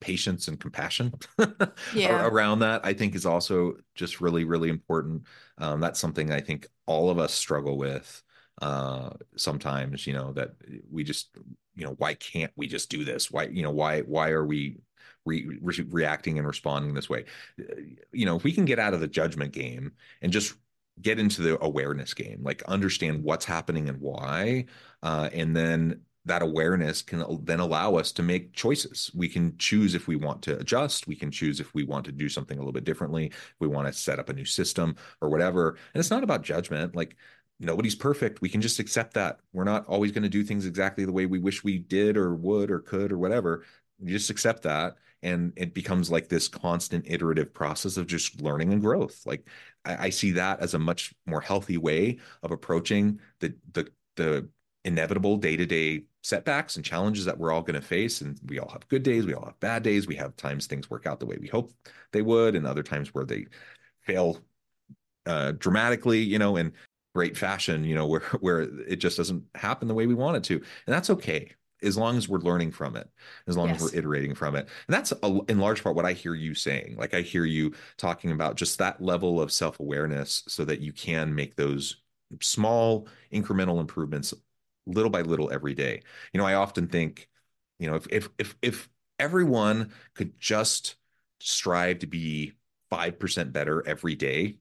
patience 0.06 0.48
and 0.48 0.60
compassion 0.60 1.12
yeah. 1.94 2.26
around 2.26 2.60
that 2.60 2.80
i 2.84 2.92
think 2.92 3.14
is 3.14 3.26
also 3.26 3.74
just 3.94 4.20
really 4.20 4.44
really 4.44 4.68
important. 4.68 5.22
Um, 5.58 5.80
that's 5.80 5.98
something 5.98 6.30
i 6.30 6.40
think 6.40 6.66
all 6.86 7.10
of 7.10 7.18
us 7.18 7.32
struggle 7.34 7.76
with 7.76 8.22
uh, 8.62 9.10
sometimes 9.36 10.06
you 10.06 10.14
know 10.14 10.32
that 10.32 10.52
we 10.90 11.04
just 11.04 11.36
you 11.74 11.84
know 11.84 11.94
why 11.98 12.14
can't 12.14 12.52
we 12.56 12.66
just 12.66 12.90
do 12.90 13.04
this? 13.04 13.30
Why 13.30 13.44
you 13.44 13.62
know 13.62 13.70
why 13.70 14.00
why 14.00 14.30
are 14.30 14.46
we 14.46 14.78
re- 15.24 15.58
re- 15.60 15.86
reacting 15.90 16.38
and 16.38 16.46
responding 16.46 16.94
this 16.94 17.10
way? 17.10 17.24
You 18.12 18.26
know 18.26 18.36
if 18.36 18.44
we 18.44 18.52
can 18.52 18.64
get 18.64 18.78
out 18.78 18.94
of 18.94 19.00
the 19.00 19.08
judgment 19.08 19.52
game 19.52 19.92
and 20.22 20.32
just 20.32 20.54
get 21.02 21.18
into 21.18 21.42
the 21.42 21.62
awareness 21.62 22.14
game 22.14 22.40
like 22.42 22.62
understand 22.62 23.22
what's 23.22 23.44
happening 23.44 23.90
and 23.90 24.00
why 24.00 24.64
uh, 25.02 25.28
and 25.34 25.54
then 25.54 26.00
that 26.26 26.42
awareness 26.42 27.02
can 27.02 27.24
then 27.44 27.60
allow 27.60 27.94
us 27.94 28.12
to 28.12 28.22
make 28.22 28.52
choices. 28.52 29.10
We 29.14 29.28
can 29.28 29.56
choose 29.58 29.94
if 29.94 30.08
we 30.08 30.16
want 30.16 30.42
to 30.42 30.58
adjust. 30.58 31.06
We 31.06 31.14
can 31.14 31.30
choose 31.30 31.60
if 31.60 31.72
we 31.72 31.84
want 31.84 32.04
to 32.06 32.12
do 32.12 32.28
something 32.28 32.58
a 32.58 32.60
little 32.60 32.72
bit 32.72 32.84
differently. 32.84 33.26
If 33.26 33.54
we 33.60 33.68
want 33.68 33.86
to 33.86 33.92
set 33.92 34.18
up 34.18 34.28
a 34.28 34.34
new 34.34 34.44
system 34.44 34.96
or 35.20 35.28
whatever. 35.28 35.78
And 35.94 36.00
it's 36.00 36.10
not 36.10 36.24
about 36.24 36.42
judgment. 36.42 36.96
Like 36.96 37.16
nobody's 37.60 37.94
perfect. 37.94 38.40
We 38.42 38.48
can 38.48 38.60
just 38.60 38.80
accept 38.80 39.14
that. 39.14 39.38
We're 39.52 39.64
not 39.64 39.86
always 39.86 40.12
going 40.12 40.24
to 40.24 40.28
do 40.28 40.42
things 40.42 40.66
exactly 40.66 41.04
the 41.04 41.12
way 41.12 41.26
we 41.26 41.38
wish 41.38 41.64
we 41.64 41.78
did 41.78 42.16
or 42.16 42.34
would 42.34 42.70
or 42.70 42.80
could 42.80 43.12
or 43.12 43.18
whatever. 43.18 43.64
You 44.00 44.12
just 44.12 44.30
accept 44.30 44.64
that. 44.64 44.96
And 45.22 45.52
it 45.56 45.74
becomes 45.74 46.10
like 46.10 46.28
this 46.28 46.48
constant 46.48 47.06
iterative 47.08 47.54
process 47.54 47.96
of 47.96 48.06
just 48.06 48.42
learning 48.42 48.72
and 48.72 48.82
growth. 48.82 49.22
Like 49.24 49.48
I, 49.84 50.06
I 50.06 50.10
see 50.10 50.32
that 50.32 50.60
as 50.60 50.74
a 50.74 50.78
much 50.78 51.14
more 51.24 51.40
healthy 51.40 51.78
way 51.78 52.18
of 52.42 52.50
approaching 52.50 53.20
the 53.38 53.54
the 53.72 53.88
the 54.16 54.48
inevitable 54.84 55.36
day-to-day 55.36 56.04
setbacks 56.26 56.74
and 56.74 56.84
challenges 56.84 57.24
that 57.24 57.38
we're 57.38 57.52
all 57.52 57.62
going 57.62 57.80
to 57.80 57.86
face 57.86 58.20
and 58.20 58.40
we 58.46 58.58
all 58.58 58.68
have 58.68 58.88
good 58.88 59.04
days 59.04 59.24
we 59.24 59.32
all 59.32 59.44
have 59.44 59.60
bad 59.60 59.84
days 59.84 60.08
we 60.08 60.16
have 60.16 60.34
times 60.36 60.66
things 60.66 60.90
work 60.90 61.06
out 61.06 61.20
the 61.20 61.26
way 61.26 61.36
we 61.40 61.46
hope 61.46 61.70
they 62.12 62.20
would 62.20 62.56
and 62.56 62.66
other 62.66 62.82
times 62.82 63.14
where 63.14 63.24
they 63.24 63.46
fail 64.00 64.36
uh, 65.26 65.52
dramatically 65.52 66.18
you 66.18 66.38
know 66.38 66.56
in 66.56 66.72
great 67.14 67.36
fashion 67.36 67.84
you 67.84 67.94
know 67.94 68.06
where 68.06 68.20
where 68.40 68.60
it 68.60 68.96
just 68.96 69.16
doesn't 69.16 69.42
happen 69.54 69.88
the 69.88 69.94
way 69.94 70.06
we 70.06 70.14
want 70.14 70.36
it 70.36 70.44
to. 70.44 70.56
And 70.56 70.94
that's 70.94 71.10
okay 71.10 71.52
as 71.82 71.96
long 71.96 72.16
as 72.16 72.28
we're 72.28 72.38
learning 72.38 72.72
from 72.72 72.96
it 72.96 73.08
as 73.46 73.56
long 73.56 73.68
yes. 73.68 73.76
as 73.76 73.82
we're 73.92 73.98
iterating 73.98 74.34
from 74.34 74.56
it. 74.56 74.68
And 74.86 74.94
that's 74.94 75.12
a, 75.22 75.40
in 75.48 75.58
large 75.58 75.82
part 75.82 75.94
what 75.94 76.04
i 76.04 76.12
hear 76.12 76.34
you 76.34 76.54
saying. 76.54 76.96
Like 76.98 77.14
i 77.14 77.20
hear 77.20 77.44
you 77.44 77.72
talking 77.96 78.32
about 78.32 78.56
just 78.56 78.78
that 78.78 79.00
level 79.00 79.40
of 79.40 79.52
self-awareness 79.52 80.42
so 80.48 80.64
that 80.64 80.80
you 80.80 80.92
can 80.92 81.34
make 81.34 81.54
those 81.54 82.02
small 82.40 83.08
incremental 83.32 83.80
improvements 83.80 84.34
little 84.86 85.10
by 85.10 85.22
little 85.22 85.50
every 85.52 85.74
day. 85.74 86.02
You 86.32 86.38
know, 86.38 86.46
I 86.46 86.54
often 86.54 86.88
think, 86.88 87.28
you 87.78 87.88
know, 87.88 87.96
if 87.96 88.06
if 88.10 88.28
if 88.38 88.56
if 88.62 88.88
everyone 89.18 89.92
could 90.14 90.38
just 90.38 90.96
strive 91.40 92.00
to 92.00 92.06
be 92.06 92.52
5% 92.92 93.52
better 93.52 93.86
every 93.86 94.14
day, 94.14 94.58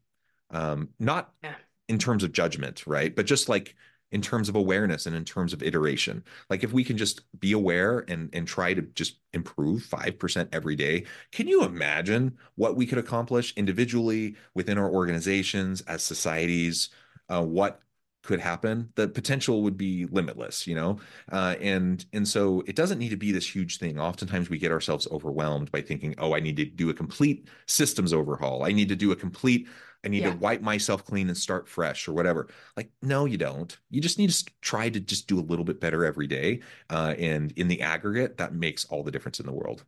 um, 0.51 0.89
not 0.99 1.33
yeah. 1.43 1.55
in 1.87 1.99
terms 1.99 2.23
of 2.23 2.31
judgment, 2.31 2.85
right? 2.87 3.15
But 3.15 3.25
just 3.25 3.49
like 3.49 3.75
in 4.11 4.21
terms 4.21 4.47
of 4.47 4.55
awareness 4.55 5.07
and 5.07 5.15
in 5.15 5.25
terms 5.25 5.51
of 5.51 5.63
iteration. 5.63 6.23
Like 6.49 6.63
if 6.63 6.71
we 6.71 6.83
can 6.83 6.97
just 6.97 7.21
be 7.39 7.51
aware 7.51 8.05
and 8.07 8.29
and 8.33 8.47
try 8.47 8.73
to 8.73 8.81
just 8.81 9.19
improve 9.33 9.83
5% 9.83 10.47
every 10.53 10.75
day, 10.75 11.05
can 11.31 11.47
you 11.47 11.63
imagine 11.63 12.37
what 12.55 12.75
we 12.75 12.85
could 12.85 12.97
accomplish 12.97 13.53
individually 13.57 14.35
within 14.53 14.77
our 14.77 14.89
organizations 14.89 15.81
as 15.81 16.03
societies? 16.03 16.89
Uh, 17.27 17.43
what 17.43 17.81
could 18.25 18.39
happen 18.39 18.89
the 18.95 19.07
potential 19.07 19.61
would 19.63 19.77
be 19.77 20.05
limitless 20.07 20.67
you 20.67 20.75
know 20.75 20.99
uh, 21.31 21.55
and 21.61 22.05
and 22.13 22.27
so 22.27 22.63
it 22.67 22.75
doesn't 22.75 22.99
need 22.99 23.09
to 23.09 23.17
be 23.17 23.31
this 23.31 23.55
huge 23.55 23.77
thing 23.77 23.99
oftentimes 23.99 24.49
we 24.49 24.57
get 24.57 24.71
ourselves 24.71 25.07
overwhelmed 25.11 25.71
by 25.71 25.81
thinking 25.81 26.15
oh 26.17 26.35
i 26.35 26.39
need 26.39 26.57
to 26.57 26.65
do 26.65 26.89
a 26.89 26.93
complete 26.93 27.47
systems 27.67 28.13
overhaul 28.13 28.63
i 28.63 28.71
need 28.71 28.89
to 28.89 28.95
do 28.95 29.11
a 29.11 29.15
complete 29.15 29.67
I 30.03 30.07
need 30.07 30.21
yeah. 30.21 30.33
to 30.33 30.37
wipe 30.37 30.61
myself 30.61 31.03
clean 31.03 31.29
and 31.29 31.37
start 31.37 31.67
fresh 31.67 32.07
or 32.07 32.13
whatever. 32.13 32.47
Like, 32.77 32.91
no, 33.01 33.25
you 33.25 33.37
don't. 33.37 33.75
You 33.89 34.01
just 34.01 34.19
need 34.19 34.29
to 34.29 34.45
try 34.61 34.87
to 34.87 34.99
just 34.99 35.27
do 35.27 35.39
a 35.39 35.41
little 35.41 35.65
bit 35.65 35.81
better 35.81 36.05
every 36.05 36.27
day. 36.27 36.61
Uh, 36.91 37.15
and 37.17 37.51
in 37.53 37.67
the 37.67 37.81
aggregate, 37.81 38.37
that 38.37 38.53
makes 38.53 38.85
all 38.85 39.01
the 39.01 39.09
difference 39.09 39.39
in 39.39 39.47
the 39.47 39.51
world. 39.51 39.83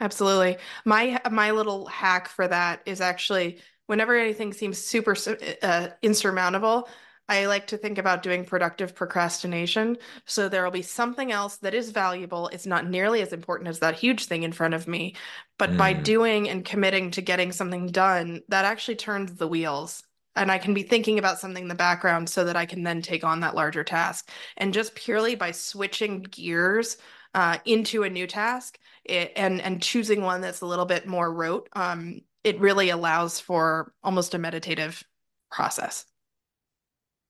Absolutely. 0.00 0.56
My 0.84 1.20
my 1.30 1.52
little 1.52 1.86
hack 1.86 2.28
for 2.28 2.48
that 2.48 2.80
is 2.84 3.00
actually 3.00 3.60
whenever 3.86 4.16
anything 4.16 4.52
seems 4.52 4.78
super 4.78 5.14
uh, 5.62 5.88
insurmountable, 6.02 6.88
I 7.28 7.46
like 7.46 7.66
to 7.68 7.78
think 7.78 7.96
about 7.96 8.22
doing 8.22 8.44
productive 8.44 8.94
procrastination. 8.94 9.96
So 10.26 10.48
there 10.48 10.62
will 10.62 10.70
be 10.70 10.82
something 10.82 11.32
else 11.32 11.56
that 11.58 11.74
is 11.74 11.90
valuable. 11.90 12.48
It's 12.48 12.66
not 12.66 12.86
nearly 12.86 13.22
as 13.22 13.32
important 13.32 13.68
as 13.68 13.78
that 13.78 13.94
huge 13.94 14.26
thing 14.26 14.42
in 14.42 14.52
front 14.52 14.74
of 14.74 14.86
me. 14.86 15.16
But 15.58 15.70
mm. 15.70 15.78
by 15.78 15.94
doing 15.94 16.50
and 16.50 16.64
committing 16.64 17.10
to 17.12 17.22
getting 17.22 17.50
something 17.50 17.86
done, 17.86 18.42
that 18.48 18.66
actually 18.66 18.96
turns 18.96 19.34
the 19.34 19.48
wheels. 19.48 20.02
And 20.36 20.50
I 20.50 20.58
can 20.58 20.74
be 20.74 20.82
thinking 20.82 21.18
about 21.18 21.38
something 21.38 21.62
in 21.62 21.68
the 21.68 21.74
background 21.74 22.28
so 22.28 22.44
that 22.44 22.56
I 22.56 22.66
can 22.66 22.82
then 22.82 23.00
take 23.00 23.24
on 23.24 23.40
that 23.40 23.54
larger 23.54 23.84
task. 23.84 24.30
And 24.56 24.74
just 24.74 24.94
purely 24.94 25.34
by 25.34 25.52
switching 25.52 26.22
gears 26.22 26.98
uh, 27.34 27.58
into 27.64 28.02
a 28.02 28.10
new 28.10 28.26
task 28.26 28.78
it, 29.04 29.32
and 29.36 29.60
and 29.60 29.82
choosing 29.82 30.22
one 30.22 30.40
that's 30.40 30.60
a 30.60 30.66
little 30.66 30.86
bit 30.86 31.06
more 31.06 31.32
rote, 31.32 31.68
um, 31.74 32.20
it 32.42 32.60
really 32.60 32.90
allows 32.90 33.40
for 33.40 33.92
almost 34.02 34.34
a 34.34 34.38
meditative 34.38 35.02
process. 35.50 36.04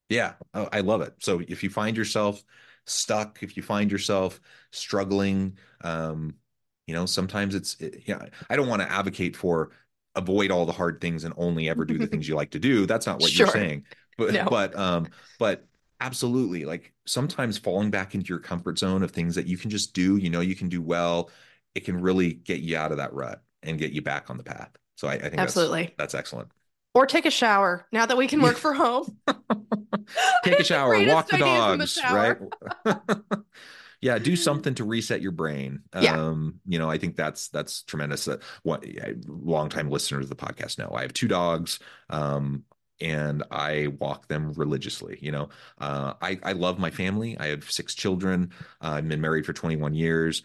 Yeah, 0.08 0.34
oh, 0.52 0.68
I 0.72 0.80
love 0.80 1.00
it. 1.00 1.14
So 1.20 1.40
if 1.46 1.62
you 1.62 1.70
find 1.70 1.96
yourself 1.96 2.42
stuck, 2.86 3.42
if 3.42 3.56
you 3.56 3.62
find 3.62 3.90
yourself 3.90 4.40
struggling, 4.70 5.58
um, 5.82 6.34
you 6.86 6.94
know, 6.94 7.06
sometimes 7.06 7.54
it's, 7.54 7.80
it, 7.80 8.02
yeah, 8.06 8.26
I 8.50 8.56
don't 8.56 8.68
want 8.68 8.82
to 8.82 8.90
advocate 8.90 9.36
for 9.36 9.70
avoid 10.14 10.50
all 10.50 10.66
the 10.66 10.72
hard 10.72 11.00
things 11.00 11.24
and 11.24 11.34
only 11.36 11.68
ever 11.68 11.84
do 11.84 11.98
the 11.98 12.06
things 12.08 12.28
you 12.28 12.34
like 12.34 12.50
to 12.50 12.58
do. 12.58 12.86
That's 12.86 13.06
not 13.06 13.20
what 13.20 13.30
sure. 13.30 13.46
you're 13.46 13.52
saying. 13.52 13.84
But, 14.16 14.32
no. 14.32 14.46
but, 14.48 14.76
um, 14.78 15.08
but 15.38 15.66
absolutely, 16.00 16.64
like 16.64 16.92
sometimes 17.06 17.58
falling 17.58 17.90
back 17.90 18.14
into 18.14 18.28
your 18.28 18.38
comfort 18.38 18.78
zone 18.78 19.02
of 19.02 19.10
things 19.10 19.34
that 19.34 19.46
you 19.46 19.56
can 19.56 19.70
just 19.70 19.94
do, 19.94 20.16
you 20.16 20.30
know, 20.30 20.40
you 20.40 20.54
can 20.54 20.68
do 20.68 20.82
well, 20.82 21.30
it 21.74 21.84
can 21.84 22.00
really 22.00 22.34
get 22.34 22.60
you 22.60 22.76
out 22.76 22.92
of 22.92 22.98
that 22.98 23.12
rut 23.12 23.42
and 23.62 23.78
get 23.78 23.92
you 23.92 24.02
back 24.02 24.30
on 24.30 24.36
the 24.36 24.44
path. 24.44 24.70
So 24.96 25.08
I, 25.08 25.14
I 25.14 25.18
think 25.18 25.38
absolutely 25.38 25.84
that's, 25.84 25.96
that's 25.96 26.14
excellent 26.14 26.50
or 26.94 27.06
take 27.06 27.26
a 27.26 27.30
shower 27.30 27.86
now 27.92 28.06
that 28.06 28.16
we 28.16 28.28
can 28.28 28.40
work 28.40 28.56
from 28.56 28.76
home. 28.76 29.18
take 30.44 30.60
a 30.60 30.64
shower, 30.64 31.04
walk 31.06 31.28
the 31.28 31.38
dogs, 31.38 31.94
the 31.96 32.02
right? 32.86 32.96
yeah, 34.00 34.18
do 34.18 34.36
something 34.36 34.74
to 34.74 34.84
reset 34.84 35.22
your 35.22 35.32
brain. 35.32 35.80
Yeah. 36.00 36.18
Um, 36.18 36.60
you 36.66 36.78
know, 36.78 36.90
I 36.90 36.98
think 36.98 37.16
that's 37.16 37.48
that's 37.48 37.82
tremendous. 37.82 38.28
Uh, 38.28 38.38
what 38.62 38.84
longtime 39.26 39.90
listeners 39.90 40.24
of 40.24 40.28
the 40.30 40.36
podcast 40.36 40.78
know. 40.78 40.92
I 40.94 41.02
have 41.02 41.12
two 41.12 41.28
dogs. 41.28 41.78
Um, 42.10 42.64
and 43.00 43.42
I 43.50 43.88
walk 43.98 44.28
them 44.28 44.52
religiously. 44.52 45.18
You 45.20 45.32
know, 45.32 45.48
uh, 45.78 46.14
I 46.22 46.38
I 46.42 46.52
love 46.52 46.78
my 46.78 46.90
family. 46.90 47.36
I 47.38 47.48
have 47.48 47.70
six 47.70 47.94
children. 47.94 48.52
Uh, 48.80 48.92
I've 48.92 49.08
been 49.08 49.20
married 49.20 49.46
for 49.46 49.52
21 49.52 49.94
years. 49.94 50.42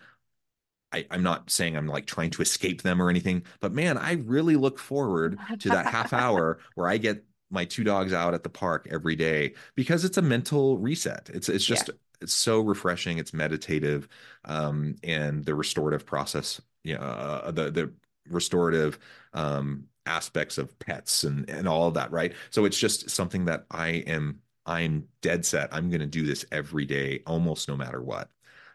I, 0.92 1.06
am 1.12 1.24
not 1.24 1.52
saying 1.52 1.78
I'm 1.78 1.88
like 1.88 2.06
trying 2.06 2.32
to 2.32 2.42
escape 2.42 2.82
them 2.82 3.02
or 3.02 3.10
anything, 3.10 3.44
but 3.60 3.74
man, 3.74 3.98
I 3.98 4.14
really 4.14 4.56
look 4.56 4.80
forward 4.80 5.38
to 5.60 5.70
that 5.70 5.86
half 5.86 6.14
hour 6.14 6.60
where 6.76 6.88
I 6.88 6.98
get 6.98 7.24
my 7.50 7.66
two 7.66 7.84
dogs 7.84 8.14
out 8.14 8.34
at 8.34 8.44
the 8.44 8.50
park 8.50 8.88
every 8.92 9.16
day 9.16 9.54
because 9.76 10.06
it's 10.06 10.18
a 10.18 10.22
mental 10.22 10.78
reset. 10.78 11.30
It's 11.34 11.50
it's 11.50 11.66
just 11.66 11.88
yeah. 11.88 11.96
it's 12.22 12.34
so 12.34 12.60
refreshing. 12.62 13.18
It's 13.18 13.34
meditative, 13.34 14.08
um, 14.46 14.96
and 15.04 15.44
the 15.46 15.56
restorative 15.56 16.06
process, 16.06 16.62
yeah, 16.84 16.94
you 16.94 17.00
know, 17.00 17.06
uh, 17.06 17.52
the 17.52 17.72
the 17.72 17.94
restorative 18.30 19.00
um, 19.34 19.86
aspects 20.06 20.58
of 20.58 20.78
pets 20.80 21.24
and 21.24 21.50
and 21.50 21.68
all 21.68 21.88
of 21.88 21.96
that, 21.96 22.12
right? 22.12 22.34
So 22.52 22.66
it's 22.66 22.78
just 22.78 23.10
something 23.10 23.46
that 23.46 23.66
I 23.72 23.90
am 24.08 24.42
I'm 24.66 25.08
dead 25.22 25.46
set. 25.46 25.74
I'm 25.74 25.90
going 25.90 26.02
to 26.02 26.08
do 26.08 26.26
this 26.26 26.46
every 26.52 26.86
day, 26.86 27.22
almost 27.26 27.68
no 27.68 27.76
matter 27.76 28.02
what 28.02 28.30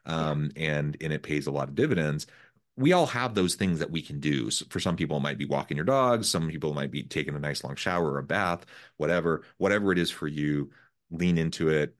um, 0.06 0.50
and 0.56 0.96
and 1.00 1.12
it 1.12 1.22
pays 1.22 1.46
a 1.46 1.50
lot 1.50 1.68
of 1.68 1.74
dividends 1.74 2.26
we 2.76 2.92
all 2.92 3.06
have 3.06 3.34
those 3.34 3.54
things 3.54 3.78
that 3.78 3.90
we 3.90 4.02
can 4.02 4.18
do. 4.20 4.50
So 4.50 4.66
for 4.68 4.80
some 4.80 4.96
people, 4.96 5.16
it 5.16 5.22
might 5.22 5.38
be 5.38 5.44
walking 5.44 5.76
your 5.76 5.86
dogs. 5.86 6.28
Some 6.28 6.48
people 6.48 6.74
might 6.74 6.90
be 6.90 7.02
taking 7.02 7.34
a 7.34 7.38
nice 7.38 7.62
long 7.62 7.76
shower 7.76 8.12
or 8.12 8.18
a 8.18 8.24
bath, 8.24 8.66
whatever, 8.96 9.42
whatever 9.58 9.92
it 9.92 9.98
is 9.98 10.10
for 10.10 10.26
you, 10.26 10.70
lean 11.10 11.38
into 11.38 11.68
it, 11.68 11.94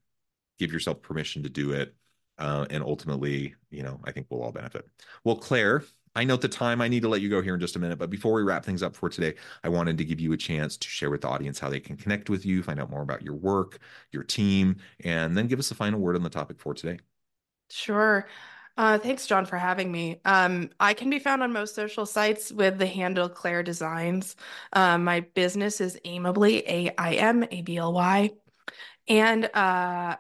give 0.59 0.73
yourself 0.73 1.01
permission 1.03 1.43
to 1.45 1.49
do 1.49 1.73
it. 1.73 1.95
Uh, 2.39 2.67
and 2.71 2.83
ultimately, 2.83 3.55
you 3.71 3.85
know, 3.85 4.01
I 4.05 4.11
think 4.11 4.27
we'll 4.29 4.43
all 4.43 4.51
benefit. 4.51 4.89
Well, 5.23 5.37
Claire, 5.37 5.85
I 6.17 6.25
note 6.25 6.41
the 6.41 6.49
time. 6.49 6.81
I 6.81 6.89
need 6.89 7.03
to 7.03 7.09
let 7.09 7.21
you 7.21 7.31
go 7.31 7.41
here 7.41 7.55
in 7.55 7.61
just 7.61 7.77
a 7.77 7.79
minute. 7.79 7.99
But 7.99 8.11
before 8.11 8.33
we 8.33 8.43
wrap 8.43 8.65
things 8.65 8.83
up 8.83 8.97
for 8.97 9.09
today, 9.09 9.35
I 9.63 9.69
wanted 9.69 9.99
to 9.99 10.05
give 10.05 10.19
you 10.19 10.33
a 10.33 10.37
chance 10.37 10.77
to 10.77 10.89
share 10.89 11.11
with 11.11 11.21
the 11.21 11.29
audience 11.29 11.61
how 11.61 11.69
they 11.69 11.81
can 11.81 11.97
connect 11.97 12.31
with 12.31 12.45
you, 12.45 12.63
find 12.63 12.81
out 12.81 12.91
more 12.91 13.03
about 13.03 13.23
your 13.23 13.35
work, 13.35 13.79
your 14.11 14.25
team, 14.25 14.77
and 15.05 15.37
then 15.37 15.47
give 15.47 15.61
us 15.61 15.71
a 15.71 15.75
final 15.77 16.01
word 16.01 16.17
on 16.17 16.25
the 16.25 16.31
topic 16.31 16.59
for 16.59 16.75
today. 16.75 16.99
Sure. 17.71 18.27
Uh, 18.77 18.99
thanks, 18.99 19.27
John, 19.27 19.47
for 19.47 19.57
having 19.57 19.93
me. 19.93 20.21
Um, 20.25 20.71
I 20.81 20.95
can 20.95 21.09
be 21.09 21.21
found 21.21 21.43
on 21.45 21.53
most 21.53 21.77
social 21.77 22.07
sites 22.07 22.51
with 22.51 22.77
the 22.79 22.87
handle 22.87 23.29
Claire 23.29 23.63
Designs. 23.63 24.35
Um, 24.73 25.05
my 25.05 25.21
business 25.21 25.81
is 25.81 25.99
Aimably, 26.05 26.63
A 26.67 26.91
I 26.99 27.15
M 27.15 27.45
A 27.51 27.63
B 27.63 27.77
L 27.77 27.93
Y. 27.93 28.31
And 29.09 29.47
uh, 29.55 30.17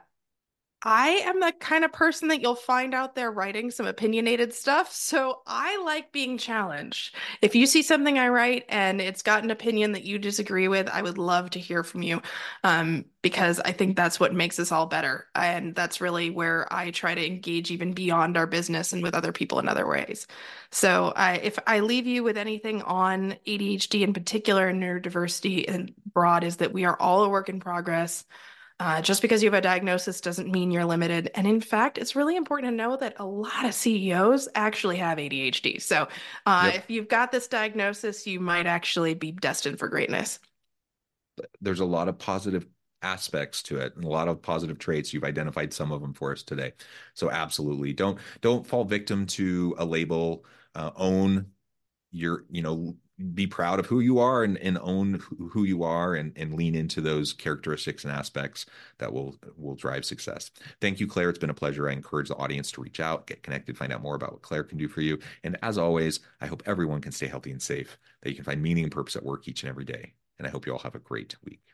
I 0.86 1.22
am 1.24 1.40
the 1.40 1.54
kind 1.58 1.82
of 1.82 1.92
person 1.92 2.28
that 2.28 2.42
you'll 2.42 2.54
find 2.54 2.92
out 2.92 3.14
there 3.14 3.30
writing 3.30 3.70
some 3.70 3.86
opinionated 3.86 4.52
stuff. 4.52 4.92
So 4.92 5.40
I 5.46 5.82
like 5.82 6.12
being 6.12 6.36
challenged. 6.36 7.14
If 7.40 7.54
you 7.54 7.66
see 7.66 7.82
something 7.82 8.18
I 8.18 8.28
write 8.28 8.66
and 8.68 9.00
it's 9.00 9.22
got 9.22 9.44
an 9.44 9.50
opinion 9.50 9.92
that 9.92 10.04
you 10.04 10.18
disagree 10.18 10.68
with, 10.68 10.90
I 10.90 11.00
would 11.00 11.16
love 11.16 11.48
to 11.50 11.58
hear 11.58 11.84
from 11.84 12.02
you 12.02 12.20
um, 12.64 13.06
because 13.22 13.60
I 13.60 13.72
think 13.72 13.96
that's 13.96 14.20
what 14.20 14.34
makes 14.34 14.58
us 14.58 14.72
all 14.72 14.84
better. 14.84 15.26
And 15.34 15.74
that's 15.74 16.02
really 16.02 16.28
where 16.28 16.70
I 16.70 16.90
try 16.90 17.14
to 17.14 17.26
engage 17.26 17.70
even 17.70 17.94
beyond 17.94 18.36
our 18.36 18.46
business 18.46 18.92
and 18.92 19.02
with 19.02 19.14
other 19.14 19.32
people 19.32 19.60
in 19.60 19.68
other 19.68 19.88
ways. 19.88 20.26
So 20.70 21.14
I, 21.16 21.36
if 21.36 21.58
I 21.66 21.80
leave 21.80 22.06
you 22.06 22.22
with 22.22 22.36
anything 22.36 22.82
on 22.82 23.36
ADHD 23.46 24.02
in 24.02 24.12
particular 24.12 24.68
and 24.68 24.82
neurodiversity 24.82 25.64
and 25.66 25.94
broad, 26.12 26.44
is 26.44 26.58
that 26.58 26.74
we 26.74 26.84
are 26.84 27.00
all 27.00 27.24
a 27.24 27.28
work 27.30 27.48
in 27.48 27.58
progress. 27.58 28.26
Uh, 28.80 29.00
just 29.00 29.22
because 29.22 29.42
you 29.42 29.46
have 29.46 29.58
a 29.58 29.60
diagnosis 29.60 30.20
doesn't 30.20 30.50
mean 30.50 30.72
you're 30.72 30.84
limited. 30.84 31.30
And 31.34 31.46
in 31.46 31.60
fact, 31.60 31.96
it's 31.96 32.16
really 32.16 32.36
important 32.36 32.72
to 32.72 32.76
know 32.76 32.96
that 32.96 33.14
a 33.18 33.24
lot 33.24 33.64
of 33.64 33.72
CEOs 33.72 34.48
actually 34.54 34.96
have 34.96 35.18
ADHD. 35.18 35.80
So 35.80 36.08
uh, 36.44 36.70
yep. 36.72 36.74
if 36.74 36.90
you've 36.90 37.08
got 37.08 37.30
this 37.30 37.46
diagnosis, 37.46 38.26
you 38.26 38.40
might 38.40 38.66
actually 38.66 39.14
be 39.14 39.30
destined 39.30 39.78
for 39.78 39.88
greatness. 39.88 40.40
There's 41.60 41.80
a 41.80 41.84
lot 41.84 42.08
of 42.08 42.18
positive 42.18 42.66
aspects 43.04 43.62
to 43.62 43.78
it 43.78 43.94
and 43.94 44.04
a 44.04 44.08
lot 44.08 44.28
of 44.28 44.40
positive 44.40 44.78
traits 44.78 45.12
you've 45.12 45.24
identified 45.24 45.72
some 45.72 45.92
of 45.92 46.00
them 46.00 46.14
for 46.14 46.32
us 46.32 46.42
today 46.42 46.72
so 47.12 47.30
absolutely 47.30 47.92
don't 47.92 48.18
don't 48.40 48.66
fall 48.66 48.82
victim 48.82 49.26
to 49.26 49.74
a 49.76 49.84
label 49.84 50.42
uh, 50.74 50.90
own 50.96 51.44
your 52.10 52.44
you 52.50 52.62
know 52.62 52.96
be 53.34 53.46
proud 53.46 53.78
of 53.78 53.86
who 53.86 54.00
you 54.00 54.18
are 54.18 54.42
and, 54.42 54.58
and 54.58 54.78
own 54.82 55.22
who 55.50 55.64
you 55.64 55.84
are 55.84 56.14
and, 56.14 56.32
and 56.36 56.54
lean 56.54 56.74
into 56.74 57.00
those 57.00 57.32
characteristics 57.32 58.04
and 58.04 58.12
aspects 58.12 58.66
that 58.98 59.12
will 59.12 59.36
will 59.56 59.76
drive 59.76 60.04
success. 60.04 60.50
Thank 60.80 60.98
you, 60.98 61.06
Claire. 61.06 61.30
It's 61.30 61.38
been 61.38 61.50
a 61.50 61.54
pleasure. 61.54 61.88
I 61.88 61.92
encourage 61.92 62.28
the 62.28 62.36
audience 62.36 62.72
to 62.72 62.80
reach 62.80 62.98
out, 62.98 63.26
get 63.26 63.42
connected, 63.42 63.78
find 63.78 63.92
out 63.92 64.02
more 64.02 64.16
about 64.16 64.32
what 64.32 64.42
Claire 64.42 64.64
can 64.64 64.78
do 64.78 64.88
for 64.88 65.00
you. 65.00 65.18
And 65.44 65.56
as 65.62 65.78
always, 65.78 66.20
I 66.40 66.46
hope 66.46 66.62
everyone 66.66 67.00
can 67.00 67.12
stay 67.12 67.28
healthy 67.28 67.52
and 67.52 67.62
safe, 67.62 67.98
that 68.22 68.30
you 68.30 68.36
can 68.36 68.44
find 68.44 68.62
meaning 68.62 68.84
and 68.84 68.92
purpose 68.92 69.16
at 69.16 69.24
work 69.24 69.46
each 69.46 69.62
and 69.62 69.70
every 69.70 69.84
day. 69.84 70.14
And 70.38 70.46
I 70.46 70.50
hope 70.50 70.66
you 70.66 70.72
all 70.72 70.80
have 70.80 70.96
a 70.96 71.00
great 71.00 71.36
week. 71.44 71.73